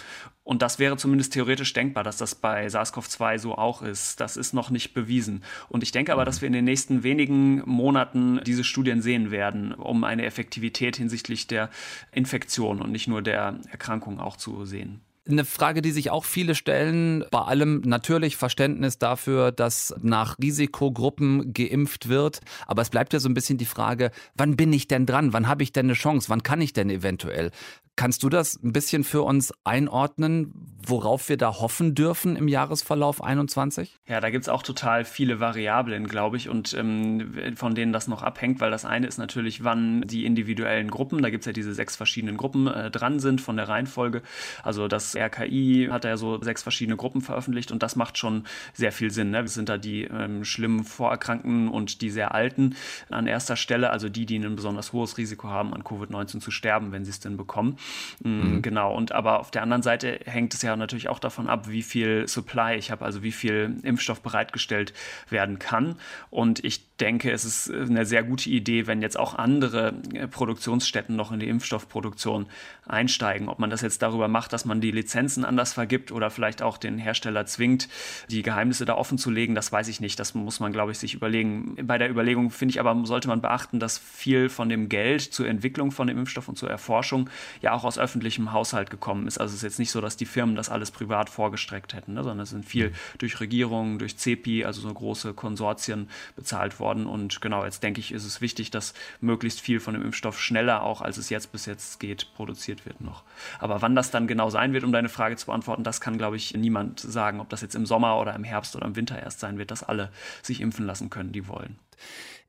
Und 0.49 0.63
das 0.63 0.79
wäre 0.79 0.97
zumindest 0.97 1.35
theoretisch 1.35 1.75
denkbar, 1.75 2.05
dass 2.05 2.17
das 2.17 2.35
bei 2.35 2.67
SARS-CoV-2 2.69 3.39
so 3.39 3.55
auch 3.57 3.83
ist. 3.83 4.19
Das 4.19 4.39
ist 4.39 4.55
noch 4.55 4.71
nicht 4.71 4.95
bewiesen. 4.95 5.45
Und 5.69 5.83
ich 5.83 5.93
denke 5.93 6.11
aber, 6.11 6.25
dass 6.25 6.41
wir 6.41 6.47
in 6.47 6.55
den 6.55 6.65
nächsten 6.65 7.03
wenigen 7.03 7.61
Monaten 7.67 8.41
diese 8.47 8.65
Studien 8.65 9.03
sehen 9.03 9.31
werden, 9.31 9.75
um 9.75 10.05
eine 10.05 10.25
Effektivität 10.25 10.97
hinsichtlich 10.97 11.49
der 11.49 11.69
Infektion 12.13 12.81
und 12.81 12.91
nicht 12.91 13.09
nur 13.09 13.21
der 13.21 13.61
Erkrankung 13.71 14.21
auch 14.21 14.39
zu 14.39 14.65
sehen. 14.65 15.03
Eine 15.29 15.45
Frage, 15.45 15.83
die 15.83 15.91
sich 15.91 16.11
auch 16.11 16.25
viele 16.25 16.55
stellen, 16.55 17.27
bei 17.31 17.41
allem 17.41 17.83
natürlich 17.83 18.39
Verständnis 18.39 18.97
dafür, 18.97 19.53
dass 19.53 19.95
nach 20.01 20.39
Risikogruppen 20.39 21.53
geimpft 21.53 22.09
wird. 22.09 22.41
Aber 22.67 22.81
es 22.81 22.89
bleibt 22.89 23.13
ja 23.13 23.21
so 23.21 23.29
ein 23.29 23.35
bisschen 23.35 23.59
die 23.59 23.67
Frage, 23.67 24.11
wann 24.35 24.57
bin 24.57 24.73
ich 24.73 24.89
denn 24.89 25.05
dran? 25.05 25.35
Wann 25.35 25.47
habe 25.47 25.63
ich 25.63 25.75
denn 25.75 25.85
eine 25.85 25.93
Chance? 25.93 26.31
Wann 26.31 26.43
kann 26.43 26.63
ich 26.63 26.73
denn 26.73 26.89
eventuell? 26.89 27.51
Kannst 27.99 28.23
du 28.23 28.29
das 28.29 28.63
ein 28.63 28.73
bisschen 28.73 29.03
für 29.03 29.23
uns 29.23 29.53
einordnen, 29.65 30.55
worauf 30.87 31.29
wir 31.29 31.37
da 31.37 31.59
hoffen 31.59 31.97
dürfen 31.97 32.37
im 32.37 32.47
Jahresverlauf 32.47 33.21
21? 33.25 33.99
Ja, 34.07 34.21
da 34.21 34.31
gibt 34.31 34.43
es 34.43 34.49
auch 34.49 34.63
total 34.63 35.05
viele 35.05 35.41
Variablen, 35.41 36.07
glaube 36.07 36.37
ich, 36.37 36.49
und 36.49 36.75
ähm, 36.75 37.35
von 37.57 37.75
denen 37.75 37.93
das 37.93 38.07
noch 38.07 38.23
abhängt, 38.23 38.61
weil 38.61 38.71
das 38.71 38.85
eine 38.85 39.09
ist 39.09 39.19
natürlich, 39.19 39.65
wann 39.65 40.03
die 40.03 40.27
individuellen 40.27 40.93
Gruppen, 40.93 41.23
da 41.23 41.31
gibt 41.31 41.43
es 41.43 41.47
ja 41.47 41.53
diese 41.53 41.75
sechs 41.75 41.97
verschiedenen 41.97 42.37
Gruppen, 42.37 42.69
äh, 42.69 42.89
dran 42.93 43.19
sind 43.19 43.41
von 43.41 43.57
der 43.57 43.69
Reihenfolge. 43.69 44.23
Also 44.63 44.87
das 44.87 45.17
RKI 45.17 45.89
hat 45.91 46.05
ja 46.05 46.17
so 46.17 46.41
sechs 46.41 46.63
verschiedene 46.63 46.97
Gruppen 46.97 47.21
veröffentlicht 47.21 47.73
und 47.73 47.83
das 47.83 47.97
macht 47.97 48.17
schon 48.17 48.45
sehr 48.75 48.93
viel 48.93 49.11
Sinn. 49.11 49.31
Ne? 49.31 49.41
Es 49.41 49.55
sind 49.55 49.69
da 49.69 49.77
die 49.77 50.05
ähm, 50.05 50.45
schlimmen 50.45 50.85
Vorerkrankten 50.85 51.67
und 51.67 52.01
die 52.01 52.11
sehr 52.11 52.33
Alten 52.33 52.77
an 53.11 53.27
erster 53.27 53.57
Stelle, 53.57 53.91
also 53.91 54.09
die, 54.09 54.25
die 54.25 54.37
ein 54.37 54.55
besonders 54.55 54.93
hohes 54.93 55.19
Risiko 55.19 55.49
haben, 55.49 55.75
an 55.75 55.83
Covid-19 55.83 56.39
zu 56.39 56.53
sterben, 56.53 56.93
wenn 56.93 57.05
sie 57.05 57.11
es 57.11 57.19
denn 57.19 57.37
bekommen. 57.37 57.77
Mm, 58.23 58.29
mhm. 58.29 58.63
Genau. 58.63 58.95
Und 58.95 59.13
aber 59.13 59.41
auf 59.41 59.51
der 59.51 59.63
anderen 59.63 59.83
Seite 59.83 60.21
hängt 60.25 60.55
es 60.55 60.63
ja 60.63 60.77
natürlich 60.77 61.09
auch 61.09 61.19
davon 61.19 61.49
ab, 61.49 61.69
wie 61.69 61.83
viel 61.83 62.27
Supply 62.27 62.77
ich 62.77 62.91
habe, 62.91 63.05
also 63.05 63.23
wie 63.23 63.33
viel 63.33 63.77
Impfstoff 63.83 64.21
bereitgestellt 64.23 64.93
werden 65.31 65.59
kann. 65.59 65.97
Und 66.31 66.65
ich 66.65 66.88
denke, 67.01 67.31
es 67.31 67.45
ist 67.45 67.71
eine 67.71 68.05
sehr 68.05 68.23
gute 68.23 68.51
Idee, 68.51 68.87
wenn 68.87 69.03
jetzt 69.03 69.19
auch 69.19 69.35
andere 69.35 69.95
äh, 70.13 70.27
Produktionsstätten 70.27 71.17
noch 71.17 71.33
in 71.33 71.41
die 71.41 71.49
Impfstoffproduktion 71.49 72.47
einsteigen. 72.87 73.49
Ob 73.49 73.59
man 73.59 73.71
das 73.71 73.83
jetzt 73.83 74.03
darüber 74.03 74.29
macht, 74.29 74.53
dass 74.53 74.65
man 74.65 74.81
die 74.81 74.91
Lizenzen 74.91 75.45
anders 75.45 75.73
vergibt 75.73 76.13
oder 76.13 76.31
vielleicht 76.31 76.63
auch 76.63 76.79
den 76.79 76.99
Hersteller 76.99 77.47
zwingt, 77.47 77.89
die 78.31 78.43
Geheimnisse 78.43 78.85
da 78.85 78.95
offen 78.95 79.19
zu 79.19 79.31
legen, 79.31 79.55
das 79.55 79.71
weiß 79.71 79.89
ich 79.89 80.01
nicht. 80.01 80.19
Das 80.19 80.35
muss 80.35 80.61
man, 80.61 80.73
glaube 80.73 80.93
ich, 80.93 80.99
sich 80.99 81.15
überlegen. 81.15 81.77
Bei 81.87 81.99
der 81.99 82.11
Überlegung 82.11 82.51
finde 82.51 82.73
ich 82.73 82.81
aber, 82.81 82.97
sollte 83.05 83.29
man 83.29 83.41
beachten, 83.41 83.81
dass 83.81 83.99
viel 83.99 84.49
von 84.49 84.69
dem 84.69 84.89
Geld 84.89 85.23
zur 85.23 85.47
Entwicklung 85.47 85.91
von 85.91 86.07
dem 86.07 86.19
Impfstoff 86.19 86.49
und 86.49 86.57
zur 86.57 86.71
Erforschung 86.71 87.31
ja 87.61 87.73
auch 87.73 87.85
aus 87.85 87.99
öffentlichem 87.99 88.53
Haushalt 88.53 88.91
gekommen 88.91 89.27
ist. 89.27 89.39
Also 89.39 89.53
es 89.53 89.59
ist 89.59 89.63
jetzt 89.63 89.79
nicht 89.79 89.91
so, 89.91 90.01
dass 90.01 90.17
die 90.17 90.27
Firmen 90.27 90.57
das 90.57 90.69
alles 90.69 90.91
privat 90.91 91.31
vorgestreckt 91.31 91.95
hätten, 91.95 92.15
ne, 92.15 92.23
sondern 92.23 92.41
es 92.41 92.51
sind 92.51 92.65
viel 92.65 92.93
durch 93.19 93.41
Regierungen, 93.41 93.99
durch 93.99 94.17
CEPI, 94.17 94.65
also 94.65 94.81
so 94.81 94.93
große 94.93 95.35
Konsortien 95.35 96.09
bezahlt 96.37 96.81
worden. 96.81 96.88
Und 96.89 97.41
genau, 97.41 97.65
jetzt 97.65 97.83
denke 97.83 98.01
ich, 98.01 98.13
ist 98.13 98.25
es 98.25 98.41
wichtig, 98.41 98.71
dass 98.71 98.95
möglichst 99.21 99.61
viel 99.61 99.81
von 99.81 99.95
dem 99.95 100.03
Impfstoff 100.03 100.41
schneller 100.41 100.83
auch, 100.83 101.01
als 101.01 101.17
es 101.17 101.31
jetzt 101.31 101.53
bis 101.53 101.67
jetzt 101.67 102.01
geht, 102.01 102.33
produziert 102.35 102.87
wird 102.87 103.01
noch. 103.01 103.23
Aber 103.59 103.83
wann 103.83 103.95
das 103.95 104.11
dann 104.11 104.27
genau 104.27 104.51
sein 104.51 104.73
wird, 104.73 104.85
um 104.85 104.93
deine 104.93 105.09
Frage 105.09 105.37
zu 105.37 105.47
beantworten, 105.47 105.85
das 105.85 106.01
kann, 106.01 106.19
glaube 106.19 106.37
ich, 106.37 106.55
niemand 106.55 107.01
sagen, 107.01 107.41
ob 107.41 107.49
das 107.49 107.61
jetzt 107.61 107.75
im 107.75 107.87
Sommer 107.87 108.19
oder 108.19 108.35
im 108.35 108.45
Herbst 108.45 108.77
oder 108.77 108.87
im 108.87 108.97
Winter 108.97 109.21
erst 109.21 109.41
sein 109.41 109.59
wird, 109.59 109.71
dass 109.71 109.83
alle 109.83 110.11
sich 110.43 110.61
impfen 110.61 110.87
lassen 110.87 111.11
können, 111.11 111.33
die 111.33 111.49
wollen. 111.49 111.79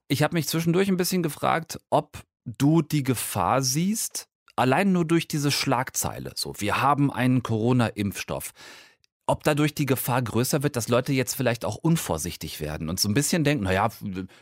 Ich 0.07 0.23
habe 0.23 0.35
mich 0.35 0.47
zwischendurch 0.47 0.87
ein 0.89 0.97
bisschen 0.97 1.23
gefragt, 1.23 1.79
ob 1.89 2.23
du 2.45 2.81
die 2.81 3.03
Gefahr 3.03 3.61
siehst, 3.61 4.27
allein 4.55 4.91
nur 4.91 5.05
durch 5.05 5.27
diese 5.27 5.51
Schlagzeile, 5.51 6.33
so, 6.35 6.53
wir 6.57 6.81
haben 6.81 7.11
einen 7.11 7.43
Corona-Impfstoff, 7.43 8.51
ob 9.29 9.43
dadurch 9.43 9.75
die 9.75 9.85
Gefahr 9.85 10.21
größer 10.21 10.63
wird, 10.63 10.75
dass 10.75 10.87
Leute 10.87 11.13
jetzt 11.13 11.35
vielleicht 11.35 11.63
auch 11.63 11.75
unvorsichtig 11.75 12.59
werden 12.59 12.89
und 12.89 12.99
so 12.99 13.07
ein 13.07 13.13
bisschen 13.13 13.43
denken, 13.43 13.65
naja, 13.65 13.89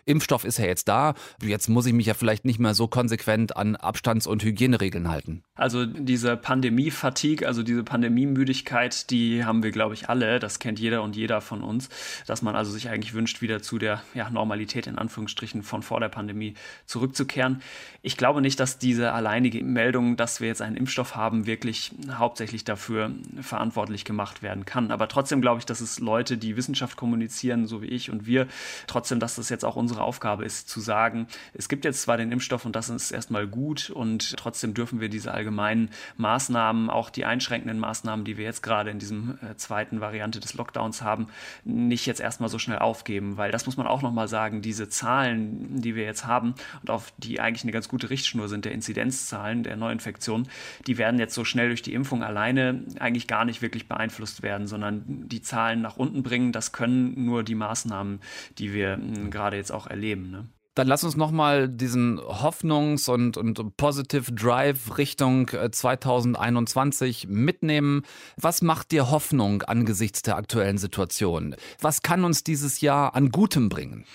Impfstoff 0.05 0.45
ist 0.45 0.59
ja 0.59 0.65
jetzt 0.65 0.87
da, 0.87 1.13
jetzt 1.43 1.67
muss 1.67 1.85
ich 1.85 1.93
mich 1.93 2.05
ja 2.05 2.13
vielleicht 2.13 2.45
nicht 2.45 2.57
mehr 2.57 2.73
so 2.73 2.87
konsequent 2.87 3.57
an 3.57 3.75
Abstands- 3.75 4.27
und 4.27 4.43
Hygieneregeln 4.43 5.09
halten. 5.09 5.43
Also 5.55 5.85
diese 5.85 6.37
Pandemie-Fatigue, 6.37 7.45
also 7.45 7.63
diese 7.63 7.83
Pandemiemüdigkeit, 7.83 9.09
die 9.09 9.43
haben 9.43 9.61
wir, 9.61 9.71
glaube 9.71 9.93
ich, 9.93 10.07
alle. 10.07 10.39
Das 10.39 10.59
kennt 10.59 10.79
jeder 10.79 11.03
und 11.03 11.17
jeder 11.17 11.41
von 11.41 11.63
uns, 11.63 11.89
dass 12.25 12.41
man 12.41 12.55
also 12.55 12.71
sich 12.71 12.89
eigentlich 12.89 13.13
wünscht, 13.13 13.41
wieder 13.41 13.61
zu 13.61 13.79
der 13.79 14.01
ja, 14.13 14.29
Normalität 14.29 14.87
in 14.87 14.97
Anführungsstrichen 14.97 15.63
von 15.63 15.83
vor 15.83 15.99
der 15.99 16.09
Pandemie 16.09 16.53
zurückzukehren. 16.85 17.61
Ich 18.01 18.15
glaube 18.15 18.41
nicht, 18.41 18.59
dass 18.59 18.79
diese 18.79 19.11
alleinige 19.11 19.61
Meldung, 19.63 20.15
dass 20.15 20.39
wir 20.39 20.47
jetzt 20.47 20.61
einen 20.61 20.77
Impfstoff 20.77 21.15
haben, 21.15 21.45
wirklich 21.45 21.91
hauptsächlich 22.09 22.63
dafür 22.63 23.11
verantwortlich 23.41 24.05
gemacht 24.05 24.41
werden 24.41 24.65
kann 24.65 24.76
kann. 24.77 24.91
Aber 24.91 25.07
trotzdem 25.07 25.41
glaube 25.41 25.59
ich, 25.59 25.65
dass 25.65 25.81
es 25.81 25.99
Leute, 25.99 26.37
die 26.37 26.55
Wissenschaft 26.55 26.97
kommunizieren, 26.97 27.65
so 27.65 27.81
wie 27.81 27.87
ich 27.87 28.11
und 28.11 28.27
wir, 28.27 28.47
trotzdem, 28.85 29.19
dass 29.19 29.35
das 29.35 29.49
jetzt 29.49 29.65
auch 29.65 29.75
unsere 29.75 30.03
Aufgabe 30.03 30.45
ist, 30.45 30.69
zu 30.69 30.79
sagen, 30.79 31.27
es 31.53 31.67
gibt 31.67 31.83
jetzt 31.83 32.03
zwar 32.03 32.17
den 32.17 32.31
Impfstoff 32.31 32.65
und 32.65 32.75
das 32.75 32.89
ist 32.89 33.11
erstmal 33.11 33.47
gut 33.47 33.89
und 33.89 34.37
trotzdem 34.37 34.75
dürfen 34.75 34.99
wir 34.99 35.09
diese 35.09 35.33
allgemeinen 35.33 35.89
Maßnahmen, 36.17 36.91
auch 36.91 37.09
die 37.09 37.25
einschränkenden 37.25 37.79
Maßnahmen, 37.79 38.23
die 38.23 38.37
wir 38.37 38.45
jetzt 38.45 38.61
gerade 38.61 38.91
in 38.91 38.99
diesem 38.99 39.39
äh, 39.41 39.55
zweiten 39.55 39.99
Variante 39.99 40.39
des 40.39 40.53
Lockdowns 40.53 41.01
haben, 41.01 41.27
nicht 41.63 42.05
jetzt 42.05 42.21
erstmal 42.21 42.49
so 42.49 42.59
schnell 42.59 42.79
aufgeben, 42.79 43.37
weil 43.37 43.51
das 43.51 43.65
muss 43.65 43.77
man 43.77 43.87
auch 43.87 44.03
nochmal 44.03 44.27
sagen, 44.27 44.61
diese 44.61 44.89
Zahlen, 44.89 45.81
die 45.81 45.95
wir 45.95 46.03
jetzt 46.03 46.27
haben 46.27 46.53
und 46.81 46.91
auf 46.91 47.11
die 47.17 47.39
eigentlich 47.39 47.63
eine 47.63 47.71
ganz 47.71 47.89
gute 47.89 48.11
Richtschnur 48.11 48.47
sind, 48.47 48.65
der 48.65 48.73
Inzidenzzahlen 48.73 49.63
der 49.63 49.75
Neuinfektion, 49.75 50.47
die 50.85 50.99
werden 50.99 51.19
jetzt 51.19 51.33
so 51.33 51.43
schnell 51.43 51.69
durch 51.69 51.81
die 51.81 51.95
Impfung 51.95 52.23
alleine 52.23 52.83
eigentlich 52.99 53.27
gar 53.27 53.43
nicht 53.43 53.63
wirklich 53.63 53.87
beeinflusst 53.87 54.43
werden 54.43 54.66
sondern 54.67 55.27
die 55.27 55.41
Zahlen 55.41 55.81
nach 55.81 55.97
unten 55.97 56.23
bringen. 56.23 56.51
Das 56.51 56.71
können 56.71 57.25
nur 57.25 57.43
die 57.43 57.55
Maßnahmen, 57.55 58.19
die 58.57 58.73
wir 58.73 58.95
hm, 58.95 59.31
gerade 59.31 59.57
jetzt 59.57 59.71
auch 59.71 59.87
erleben. 59.87 60.31
Ne? 60.31 60.47
Dann 60.77 60.87
lass 60.87 61.03
uns 61.03 61.17
nochmal 61.17 61.67
diesen 61.67 62.19
Hoffnungs- 62.19 63.09
und, 63.09 63.35
und 63.35 63.77
Positive 63.77 64.31
Drive 64.31 64.99
Richtung 64.99 65.49
2021 65.49 67.23
äh, 67.23 67.27
mitnehmen. 67.31 68.03
Was 68.35 68.61
macht 68.61 68.91
dir 68.91 69.09
Hoffnung 69.09 69.63
angesichts 69.63 70.21
der 70.21 70.35
aktuellen 70.35 70.77
Situation? 70.77 71.55
Was 71.81 72.03
kann 72.03 72.23
uns 72.23 72.43
dieses 72.43 72.79
Jahr 72.81 73.15
an 73.15 73.29
Gutem 73.29 73.69
bringen? 73.69 74.05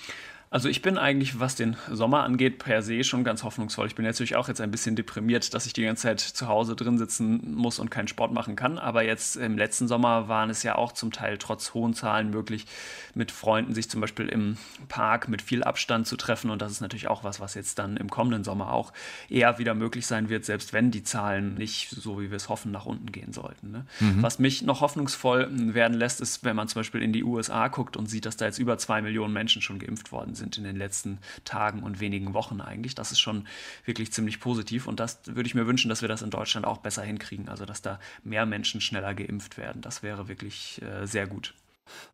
Also 0.53 0.69
ich 0.69 0.83
bin 0.83 0.99
eigentlich, 0.99 1.41
was 1.41 1.55
den 1.55 1.79
Sommer 1.91 2.25
angeht, 2.25 2.59
per 2.59 2.83
se 2.83 3.05
schon 3.05 3.25
ganz 3.25 3.43
hoffnungsvoll. 3.43 3.87
Ich 3.87 3.95
bin 3.95 4.05
natürlich 4.05 4.37
auch 4.37 4.49
jetzt 4.49 4.61
ein 4.61 4.71
bisschen 4.71 4.97
deprimiert, 4.97 5.55
dass 5.55 5.65
ich 5.65 5.73
die 5.73 5.83
ganze 5.83 6.03
Zeit 6.03 6.21
zu 6.21 6.47
Hause 6.47 6.77
drin 6.77 6.99
sitzen 6.99 7.55
muss 7.55 7.79
und 7.79 7.91
keinen 7.91 8.07
Sport 8.07 8.35
machen 8.35 8.55
kann. 8.55 8.77
Aber 8.77 9.03
jetzt 9.03 9.37
im 9.37 9.57
letzten 9.57 9.88
Sommer 9.88 10.29
waren 10.29 10.51
es 10.51 10.62
ja 10.62 10.75
auch 10.75 10.93
zum 10.93 11.11
Teil 11.11 11.38
trotz 11.38 11.73
hohen 11.73 11.95
Zahlen 11.95 12.29
möglich, 12.29 12.67
mit 13.15 13.33
Freunden 13.33 13.73
sich 13.73 13.88
zum 13.88 14.03
Beispiel 14.03 14.29
im 14.29 14.59
Park 14.88 15.27
mit 15.27 15.41
viel 15.41 15.65
Abstand 15.65 16.07
zu 16.07 16.19
treffen. 16.19 16.51
Und 16.51 16.61
das 16.61 16.71
ist 16.71 16.83
natürlich 16.83 17.09
auch 17.09 17.25
was, 17.25 17.41
was 17.41 17.55
jetzt 17.55 17.79
dann 17.79 17.97
im 17.97 18.11
kommenden 18.11 18.45
Sommer 18.45 18.75
auch 18.75 18.93
eher 19.31 19.59
wieder 19.59 19.73
möglich 19.73 20.07
sein 20.07 20.29
wird, 20.29 20.45
selbst 20.45 20.75
wenn 20.75 20.91
die 20.91 21.03
Zahlen 21.03 21.55
nicht 21.55 21.88
so, 21.88 22.21
wie 22.21 22.29
wir 22.29 22.37
es 22.37 22.51
hoffen, 22.51 22.73
nach 22.73 22.85
unten 22.85 23.11
gehen 23.11 23.33
sollten. 23.33 23.71
Ne? 23.71 23.87
Mhm. 24.01 24.23
Was 24.23 24.38
mich 24.38 24.61
noch 24.61 24.83
hoffnungsvoll 24.83 25.49
werden 25.51 25.97
lässt, 25.97 26.21
ist, 26.21 26.45
wenn 26.45 26.57
man 26.57 26.69
zum 26.69 26.81
Beispiel 26.81 27.01
in 27.01 27.15
die 27.15 27.25
USA 27.25 27.69
guckt 27.69 27.97
und 27.97 28.11
sieht, 28.11 28.27
dass 28.27 28.37
da 28.37 28.45
jetzt 28.45 28.59
über 28.59 28.77
zwei 28.77 29.01
Millionen 29.01 29.33
Menschen 29.33 29.62
schon 29.62 29.79
geimpft 29.79 30.12
worden 30.12 30.35
sind 30.35 30.41
sind 30.42 30.59
in 30.59 30.64
den 30.64 30.76
letzten 30.76 31.18
Tagen 31.44 31.83
und 31.83 32.00
wenigen 32.00 32.35
Wochen 32.35 32.61
eigentlich. 32.61 32.94
Das 32.94 33.12
ist 33.12 33.20
schon 33.20 33.46
wirklich 33.85 34.12
ziemlich 34.12 34.40
positiv 34.40 34.87
und 34.87 35.00
das 35.00 35.20
würde 35.26 35.46
ich 35.46 35.55
mir 35.55 35.66
wünschen, 35.66 35.88
dass 35.88 36.02
wir 36.02 36.09
das 36.09 36.22
in 36.22 36.31
Deutschland 36.31 36.66
auch 36.66 36.78
besser 36.78 37.02
hinkriegen, 37.02 37.48
also 37.48 37.64
dass 37.64 37.81
da 37.81 37.98
mehr 38.24 38.44
Menschen 38.44 38.81
schneller 38.81 39.14
geimpft 39.14 39.57
werden. 39.57 39.81
Das 39.83 40.02
wäre 40.02 40.28
wirklich 40.28 40.83
äh, 40.83 41.07
sehr 41.07 41.26
gut. 41.26 41.55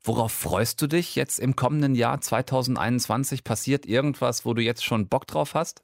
Worauf 0.02 0.32
freust 0.32 0.80
du 0.82 0.86
dich 0.86 1.14
jetzt 1.14 1.38
im 1.38 1.56
kommenden 1.56 1.94
Jahr 1.94 2.20
2021? 2.20 3.44
Passiert 3.44 3.86
irgendwas, 3.86 4.44
wo 4.44 4.54
du 4.54 4.62
jetzt 4.62 4.84
schon 4.84 5.08
Bock 5.08 5.26
drauf 5.26 5.54
hast? 5.54 5.82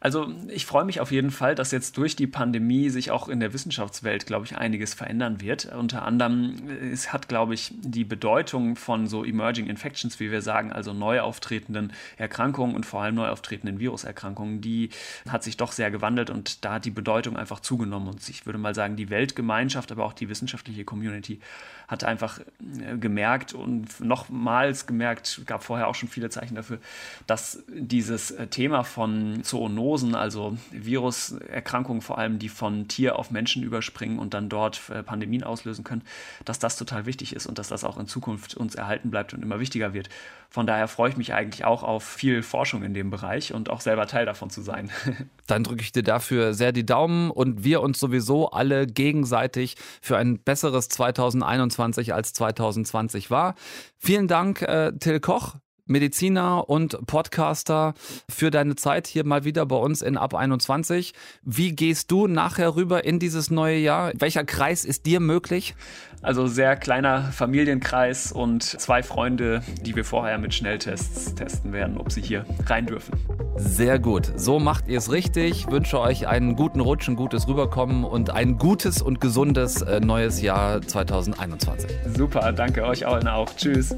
Also 0.00 0.32
ich 0.46 0.64
freue 0.64 0.84
mich 0.84 1.00
auf 1.00 1.10
jeden 1.10 1.32
Fall, 1.32 1.56
dass 1.56 1.72
jetzt 1.72 1.96
durch 1.96 2.14
die 2.14 2.28
Pandemie 2.28 2.88
sich 2.88 3.10
auch 3.10 3.28
in 3.28 3.40
der 3.40 3.52
Wissenschaftswelt, 3.52 4.26
glaube 4.26 4.46
ich, 4.46 4.56
einiges 4.56 4.94
verändern 4.94 5.40
wird. 5.40 5.72
Unter 5.74 6.02
anderem 6.02 6.54
äh, 6.68 6.90
es 6.90 7.12
hat, 7.12 7.28
glaube 7.28 7.54
ich, 7.54 7.74
die 7.80 8.04
Bedeutung 8.04 8.76
von 8.76 9.08
so 9.08 9.24
Emerging 9.24 9.66
Infections, 9.66 10.20
wie 10.20 10.30
wir 10.30 10.40
sagen, 10.40 10.72
also 10.72 10.92
neu 10.92 11.20
auftretenden 11.20 11.92
Erkrankungen 12.16 12.76
und 12.76 12.86
vor 12.86 13.02
allem 13.02 13.16
neu 13.16 13.28
auftretenden 13.28 13.80
Viruserkrankungen, 13.80 14.60
die 14.60 14.90
hat 15.28 15.42
sich 15.42 15.56
doch 15.56 15.72
sehr 15.72 15.90
gewandelt 15.90 16.30
und 16.30 16.64
da 16.64 16.74
hat 16.74 16.84
die 16.84 16.90
Bedeutung 16.90 17.36
einfach 17.36 17.58
zugenommen. 17.58 18.08
Und 18.08 18.28
ich 18.28 18.46
würde 18.46 18.58
mal 18.58 18.76
sagen, 18.76 18.94
die 18.94 19.10
Weltgemeinschaft, 19.10 19.90
aber 19.90 20.04
auch 20.04 20.12
die 20.12 20.28
wissenschaftliche 20.28 20.84
Community 20.84 21.40
hat 21.88 22.04
einfach 22.04 22.38
äh, 22.38 22.96
gemerkt 22.98 23.52
und 23.52 24.00
nochmals 24.00 24.86
gemerkt, 24.86 25.42
gab 25.46 25.64
vorher 25.64 25.88
auch 25.88 25.94
schon 25.96 26.08
viele 26.08 26.30
Zeichen 26.30 26.54
dafür, 26.54 26.78
dass 27.26 27.64
dieses 27.68 28.30
äh, 28.30 28.46
Thema 28.46 28.84
von 28.84 29.42
Zoonosen 29.42 29.87
Zoonosen, 29.88 30.14
also 30.14 30.56
Viruserkrankungen 30.70 32.02
vor 32.02 32.18
allem, 32.18 32.38
die 32.38 32.48
von 32.48 32.88
Tier 32.88 33.18
auf 33.18 33.30
Menschen 33.30 33.62
überspringen 33.62 34.18
und 34.18 34.34
dann 34.34 34.48
dort 34.48 34.82
äh, 34.90 35.02
Pandemien 35.02 35.42
auslösen 35.42 35.84
können, 35.84 36.02
dass 36.44 36.58
das 36.58 36.76
total 36.76 37.06
wichtig 37.06 37.34
ist 37.34 37.46
und 37.46 37.58
dass 37.58 37.68
das 37.68 37.84
auch 37.84 37.98
in 37.98 38.06
Zukunft 38.06 38.54
uns 38.54 38.74
erhalten 38.74 39.10
bleibt 39.10 39.32
und 39.32 39.42
immer 39.42 39.60
wichtiger 39.60 39.94
wird. 39.94 40.08
Von 40.50 40.66
daher 40.66 40.88
freue 40.88 41.10
ich 41.10 41.16
mich 41.16 41.32
eigentlich 41.32 41.64
auch 41.64 41.82
auf 41.82 42.04
viel 42.04 42.42
Forschung 42.42 42.82
in 42.82 42.94
dem 42.94 43.10
Bereich 43.10 43.54
und 43.54 43.70
auch 43.70 43.80
selber 43.80 44.06
Teil 44.06 44.26
davon 44.26 44.50
zu 44.50 44.62
sein. 44.62 44.90
Dann 45.46 45.64
drücke 45.64 45.82
ich 45.82 45.92
dir 45.92 46.02
dafür 46.02 46.54
sehr 46.54 46.72
die 46.72 46.86
Daumen 46.86 47.30
und 47.30 47.64
wir 47.64 47.80
uns 47.80 47.98
sowieso 47.98 48.50
alle 48.50 48.86
gegenseitig 48.86 49.76
für 50.02 50.16
ein 50.16 50.38
besseres 50.38 50.88
2021 50.88 52.12
als 52.12 52.32
2020 52.34 53.30
war. 53.30 53.54
Vielen 53.98 54.28
Dank, 54.28 54.62
äh, 54.62 54.92
Till 54.98 55.20
Koch. 55.20 55.56
Mediziner 55.88 56.68
und 56.68 57.06
Podcaster, 57.06 57.94
für 58.30 58.50
deine 58.50 58.76
Zeit 58.76 59.06
hier 59.06 59.24
mal 59.24 59.44
wieder 59.44 59.66
bei 59.66 59.76
uns 59.76 60.02
in 60.02 60.16
Ab 60.16 60.34
21. 60.34 61.12
Wie 61.42 61.74
gehst 61.74 62.10
du 62.10 62.26
nachher 62.26 62.76
rüber 62.76 63.04
in 63.04 63.18
dieses 63.18 63.50
neue 63.50 63.78
Jahr? 63.78 64.12
Welcher 64.16 64.44
Kreis 64.44 64.84
ist 64.84 65.06
dir 65.06 65.20
möglich? 65.20 65.74
Also 66.20 66.46
sehr 66.46 66.76
kleiner 66.76 67.22
Familienkreis 67.32 68.32
und 68.32 68.62
zwei 68.62 69.02
Freunde, 69.02 69.62
die 69.82 69.94
wir 69.94 70.04
vorher 70.04 70.38
mit 70.38 70.52
Schnelltests 70.52 71.34
testen 71.34 71.72
werden, 71.72 71.96
ob 71.96 72.10
sie 72.10 72.22
hier 72.22 72.44
rein 72.66 72.86
dürfen. 72.86 73.14
Sehr 73.56 73.98
gut. 73.98 74.32
So 74.36 74.58
macht 74.58 74.88
ihr 74.88 74.98
es 74.98 75.10
richtig. 75.10 75.50
Ich 75.50 75.70
wünsche 75.70 76.00
euch 76.00 76.26
einen 76.28 76.56
guten 76.56 76.80
Rutsch, 76.80 77.08
ein 77.08 77.16
gutes 77.16 77.48
Rüberkommen 77.48 78.04
und 78.04 78.30
ein 78.30 78.58
gutes 78.58 79.02
und 79.02 79.20
gesundes 79.20 79.82
äh, 79.82 80.00
neues 80.00 80.42
Jahr 80.42 80.80
2021. 80.80 81.90
Super, 82.16 82.52
danke 82.52 82.84
euch 82.84 83.06
allen 83.06 83.28
auch. 83.28 83.54
Tschüss. 83.56 83.94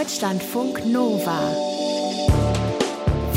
Deutschlandfunk 0.00 0.86
Nova 0.86 1.79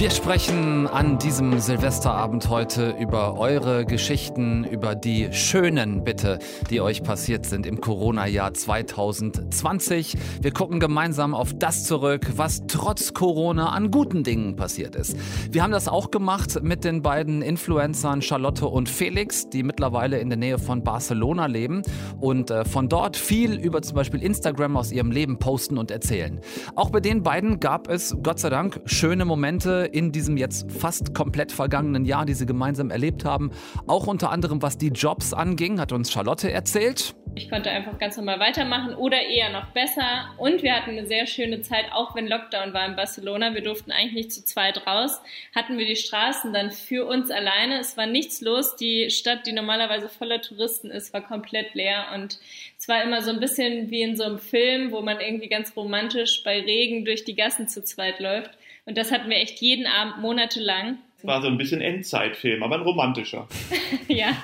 wir 0.03 0.11
sprechen 0.11 0.85
an 0.85 1.17
diesem 1.17 1.61
Silvesterabend 1.61 2.49
heute 2.49 2.93
über 2.99 3.37
eure 3.37 3.85
Geschichten, 3.85 4.65
über 4.65 4.95
die 4.95 5.31
schönen 5.31 6.03
bitte, 6.03 6.39
die 6.69 6.81
euch 6.81 7.03
passiert 7.03 7.45
sind 7.45 7.65
im 7.65 7.79
Corona-Jahr 7.79 8.53
2020. 8.53 10.17
Wir 10.41 10.51
gucken 10.51 10.81
gemeinsam 10.81 11.33
auf 11.33 11.53
das 11.57 11.85
zurück, 11.85 12.33
was 12.35 12.63
trotz 12.67 13.13
Corona 13.13 13.69
an 13.69 13.91
guten 13.91 14.25
Dingen 14.25 14.57
passiert 14.57 14.97
ist. 14.97 15.15
Wir 15.49 15.63
haben 15.63 15.71
das 15.71 15.87
auch 15.87 16.11
gemacht 16.11 16.61
mit 16.61 16.83
den 16.83 17.01
beiden 17.01 17.41
Influencern 17.41 18.21
Charlotte 18.21 18.67
und 18.67 18.89
Felix, 18.89 19.47
die 19.47 19.63
mittlerweile 19.63 20.19
in 20.19 20.27
der 20.27 20.37
Nähe 20.37 20.59
von 20.59 20.83
Barcelona 20.83 21.45
leben 21.45 21.81
und 22.19 22.51
äh, 22.51 22.65
von 22.65 22.89
dort 22.89 23.15
viel 23.15 23.53
über 23.53 23.81
zum 23.81 23.95
Beispiel 23.95 24.21
Instagram 24.21 24.75
aus 24.75 24.91
ihrem 24.91 25.11
Leben 25.11 25.39
posten 25.39 25.77
und 25.77 25.91
erzählen. 25.91 26.41
Auch 26.75 26.89
bei 26.89 26.99
den 26.99 27.23
beiden 27.23 27.61
gab 27.61 27.87
es 27.87 28.13
Gott 28.21 28.39
sei 28.39 28.49
Dank 28.49 28.81
schöne 28.83 29.23
Momente 29.23 29.91
in 29.93 30.11
diesem 30.11 30.37
jetzt 30.37 30.71
fast 30.71 31.13
komplett 31.13 31.51
vergangenen 31.51 32.05
Jahr, 32.05 32.25
die 32.25 32.33
sie 32.33 32.45
gemeinsam 32.45 32.89
erlebt 32.89 33.25
haben. 33.25 33.51
Auch 33.87 34.07
unter 34.07 34.31
anderem, 34.31 34.61
was 34.61 34.77
die 34.77 34.89
Jobs 34.89 35.33
anging, 35.33 35.79
hat 35.79 35.91
uns 35.91 36.11
Charlotte 36.11 36.51
erzählt. 36.51 37.15
Ich 37.35 37.49
konnte 37.49 37.71
einfach 37.71 37.97
ganz 37.97 38.15
normal 38.15 38.39
weitermachen 38.39 38.93
oder 38.93 39.19
eher 39.19 39.49
noch 39.49 39.71
besser. 39.71 40.29
Und 40.37 40.61
wir 40.61 40.75
hatten 40.75 40.91
eine 40.91 41.07
sehr 41.07 41.25
schöne 41.25 41.61
Zeit, 41.61 41.85
auch 41.91 42.15
wenn 42.15 42.27
Lockdown 42.27 42.73
war 42.73 42.85
in 42.85 42.95
Barcelona. 42.95 43.55
Wir 43.55 43.63
durften 43.63 43.91
eigentlich 43.91 44.13
nicht 44.13 44.31
zu 44.31 44.45
zweit 44.45 44.85
raus. 44.85 45.19
Hatten 45.55 45.79
wir 45.79 45.87
die 45.87 45.95
Straßen 45.95 46.53
dann 46.53 46.71
für 46.71 47.07
uns 47.07 47.31
alleine. 47.31 47.79
Es 47.79 47.97
war 47.97 48.05
nichts 48.05 48.41
los. 48.41 48.75
Die 48.75 49.09
Stadt, 49.09 49.47
die 49.47 49.51
normalerweise 49.51 50.09
voller 50.09 50.41
Touristen 50.41 50.91
ist, 50.91 51.11
war 51.11 51.21
komplett 51.21 51.73
leer. 51.73 52.05
Und 52.13 52.39
es 52.77 52.87
war 52.87 53.01
immer 53.01 53.23
so 53.23 53.31
ein 53.31 53.39
bisschen 53.39 53.89
wie 53.89 54.03
in 54.03 54.15
so 54.15 54.25
einem 54.25 54.37
Film, 54.37 54.91
wo 54.91 55.01
man 55.01 55.19
irgendwie 55.19 55.49
ganz 55.49 55.75
romantisch 55.75 56.43
bei 56.43 56.61
Regen 56.61 57.03
durch 57.03 57.23
die 57.23 57.35
Gassen 57.35 57.67
zu 57.67 57.83
zweit 57.83 58.19
läuft. 58.19 58.51
Und 58.85 58.97
das 58.97 59.11
hatten 59.11 59.29
wir 59.29 59.37
echt 59.37 59.61
jeden 59.61 59.87
Abend 59.87 60.19
monatelang. 60.19 60.97
War 61.21 61.41
so 61.41 61.47
ein 61.47 61.57
bisschen 61.57 61.79
Endzeitfilm, 61.79 62.63
aber 62.63 62.75
ein 62.75 62.81
romantischer. 62.81 63.47
ja. 64.09 64.35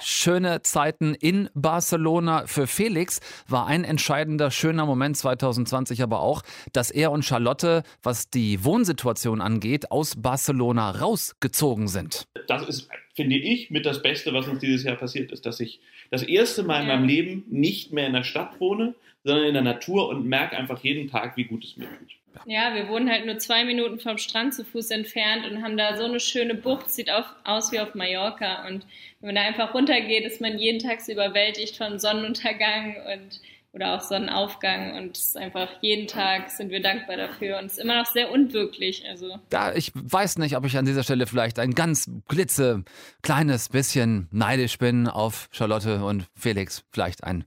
Schöne 0.00 0.62
Zeiten 0.62 1.14
in 1.14 1.50
Barcelona. 1.52 2.46
Für 2.46 2.66
Felix 2.66 3.20
war 3.46 3.66
ein 3.66 3.84
entscheidender, 3.84 4.50
schöner 4.50 4.86
Moment 4.86 5.18
2020 5.18 6.02
aber 6.02 6.20
auch, 6.20 6.40
dass 6.72 6.90
er 6.90 7.12
und 7.12 7.22
Charlotte, 7.22 7.82
was 8.02 8.30
die 8.30 8.64
Wohnsituation 8.64 9.42
angeht, 9.42 9.90
aus 9.90 10.14
Barcelona 10.16 10.90
rausgezogen 10.90 11.88
sind. 11.88 12.24
Das 12.46 12.66
ist, 12.66 12.88
finde 13.14 13.36
ich, 13.36 13.70
mit 13.70 13.84
das 13.84 14.00
Beste, 14.00 14.32
was 14.32 14.48
uns 14.48 14.60
dieses 14.60 14.84
Jahr 14.84 14.96
passiert 14.96 15.32
ist, 15.32 15.44
dass 15.44 15.60
ich 15.60 15.80
das 16.10 16.22
erste 16.22 16.62
Mal 16.62 16.80
in 16.80 16.88
meinem 16.88 17.06
Leben 17.06 17.44
nicht 17.50 17.92
mehr 17.92 18.06
in 18.06 18.14
der 18.14 18.24
Stadt 18.24 18.58
wohne, 18.58 18.94
sondern 19.22 19.44
in 19.44 19.52
der 19.52 19.62
Natur 19.62 20.08
und 20.08 20.26
merke 20.26 20.56
einfach 20.56 20.82
jeden 20.82 21.10
Tag, 21.10 21.36
wie 21.36 21.44
gut 21.44 21.62
es 21.62 21.76
mir 21.76 21.84
tut. 21.84 22.17
Ja, 22.46 22.74
wir 22.74 22.88
wohnen 22.88 23.10
halt 23.10 23.26
nur 23.26 23.38
zwei 23.38 23.64
Minuten 23.64 23.98
vom 23.98 24.18
Strand 24.18 24.54
zu 24.54 24.64
Fuß 24.64 24.90
entfernt 24.90 25.46
und 25.46 25.62
haben 25.62 25.76
da 25.76 25.96
so 25.96 26.04
eine 26.04 26.20
schöne 26.20 26.54
Bucht, 26.54 26.90
sieht 26.90 27.10
auf, 27.10 27.26
aus 27.44 27.72
wie 27.72 27.80
auf 27.80 27.94
Mallorca. 27.94 28.66
Und 28.66 28.86
wenn 29.20 29.28
man 29.28 29.34
da 29.34 29.42
einfach 29.42 29.74
runtergeht, 29.74 30.24
ist 30.24 30.40
man 30.40 30.58
jeden 30.58 30.78
Tag 30.78 31.00
so 31.00 31.12
überwältigt 31.12 31.76
von 31.76 31.98
Sonnenuntergang 31.98 32.96
und 33.12 33.40
oder 33.72 33.94
auch 33.94 34.00
Sonnenaufgang 34.00 34.96
und 34.96 35.20
einfach 35.34 35.68
jeden 35.82 36.08
Tag 36.08 36.50
sind 36.50 36.70
wir 36.70 36.80
dankbar 36.80 37.16
dafür 37.16 37.58
und 37.58 37.66
es 37.66 37.72
ist 37.72 37.78
immer 37.78 37.98
noch 37.98 38.06
sehr 38.06 38.30
unwirklich. 38.30 39.04
Also. 39.06 39.38
Ja, 39.52 39.74
ich 39.74 39.92
weiß 39.94 40.38
nicht, 40.38 40.56
ob 40.56 40.64
ich 40.64 40.76
an 40.78 40.86
dieser 40.86 41.02
Stelle 41.04 41.26
vielleicht 41.26 41.58
ein 41.58 41.74
ganz 41.74 42.10
glitze 42.28 42.84
kleines 43.22 43.68
bisschen 43.68 44.28
neidisch 44.30 44.78
bin 44.78 45.06
auf 45.06 45.48
Charlotte 45.52 46.02
und 46.04 46.24
Felix. 46.34 46.82
Vielleicht 46.90 47.24
ein 47.24 47.44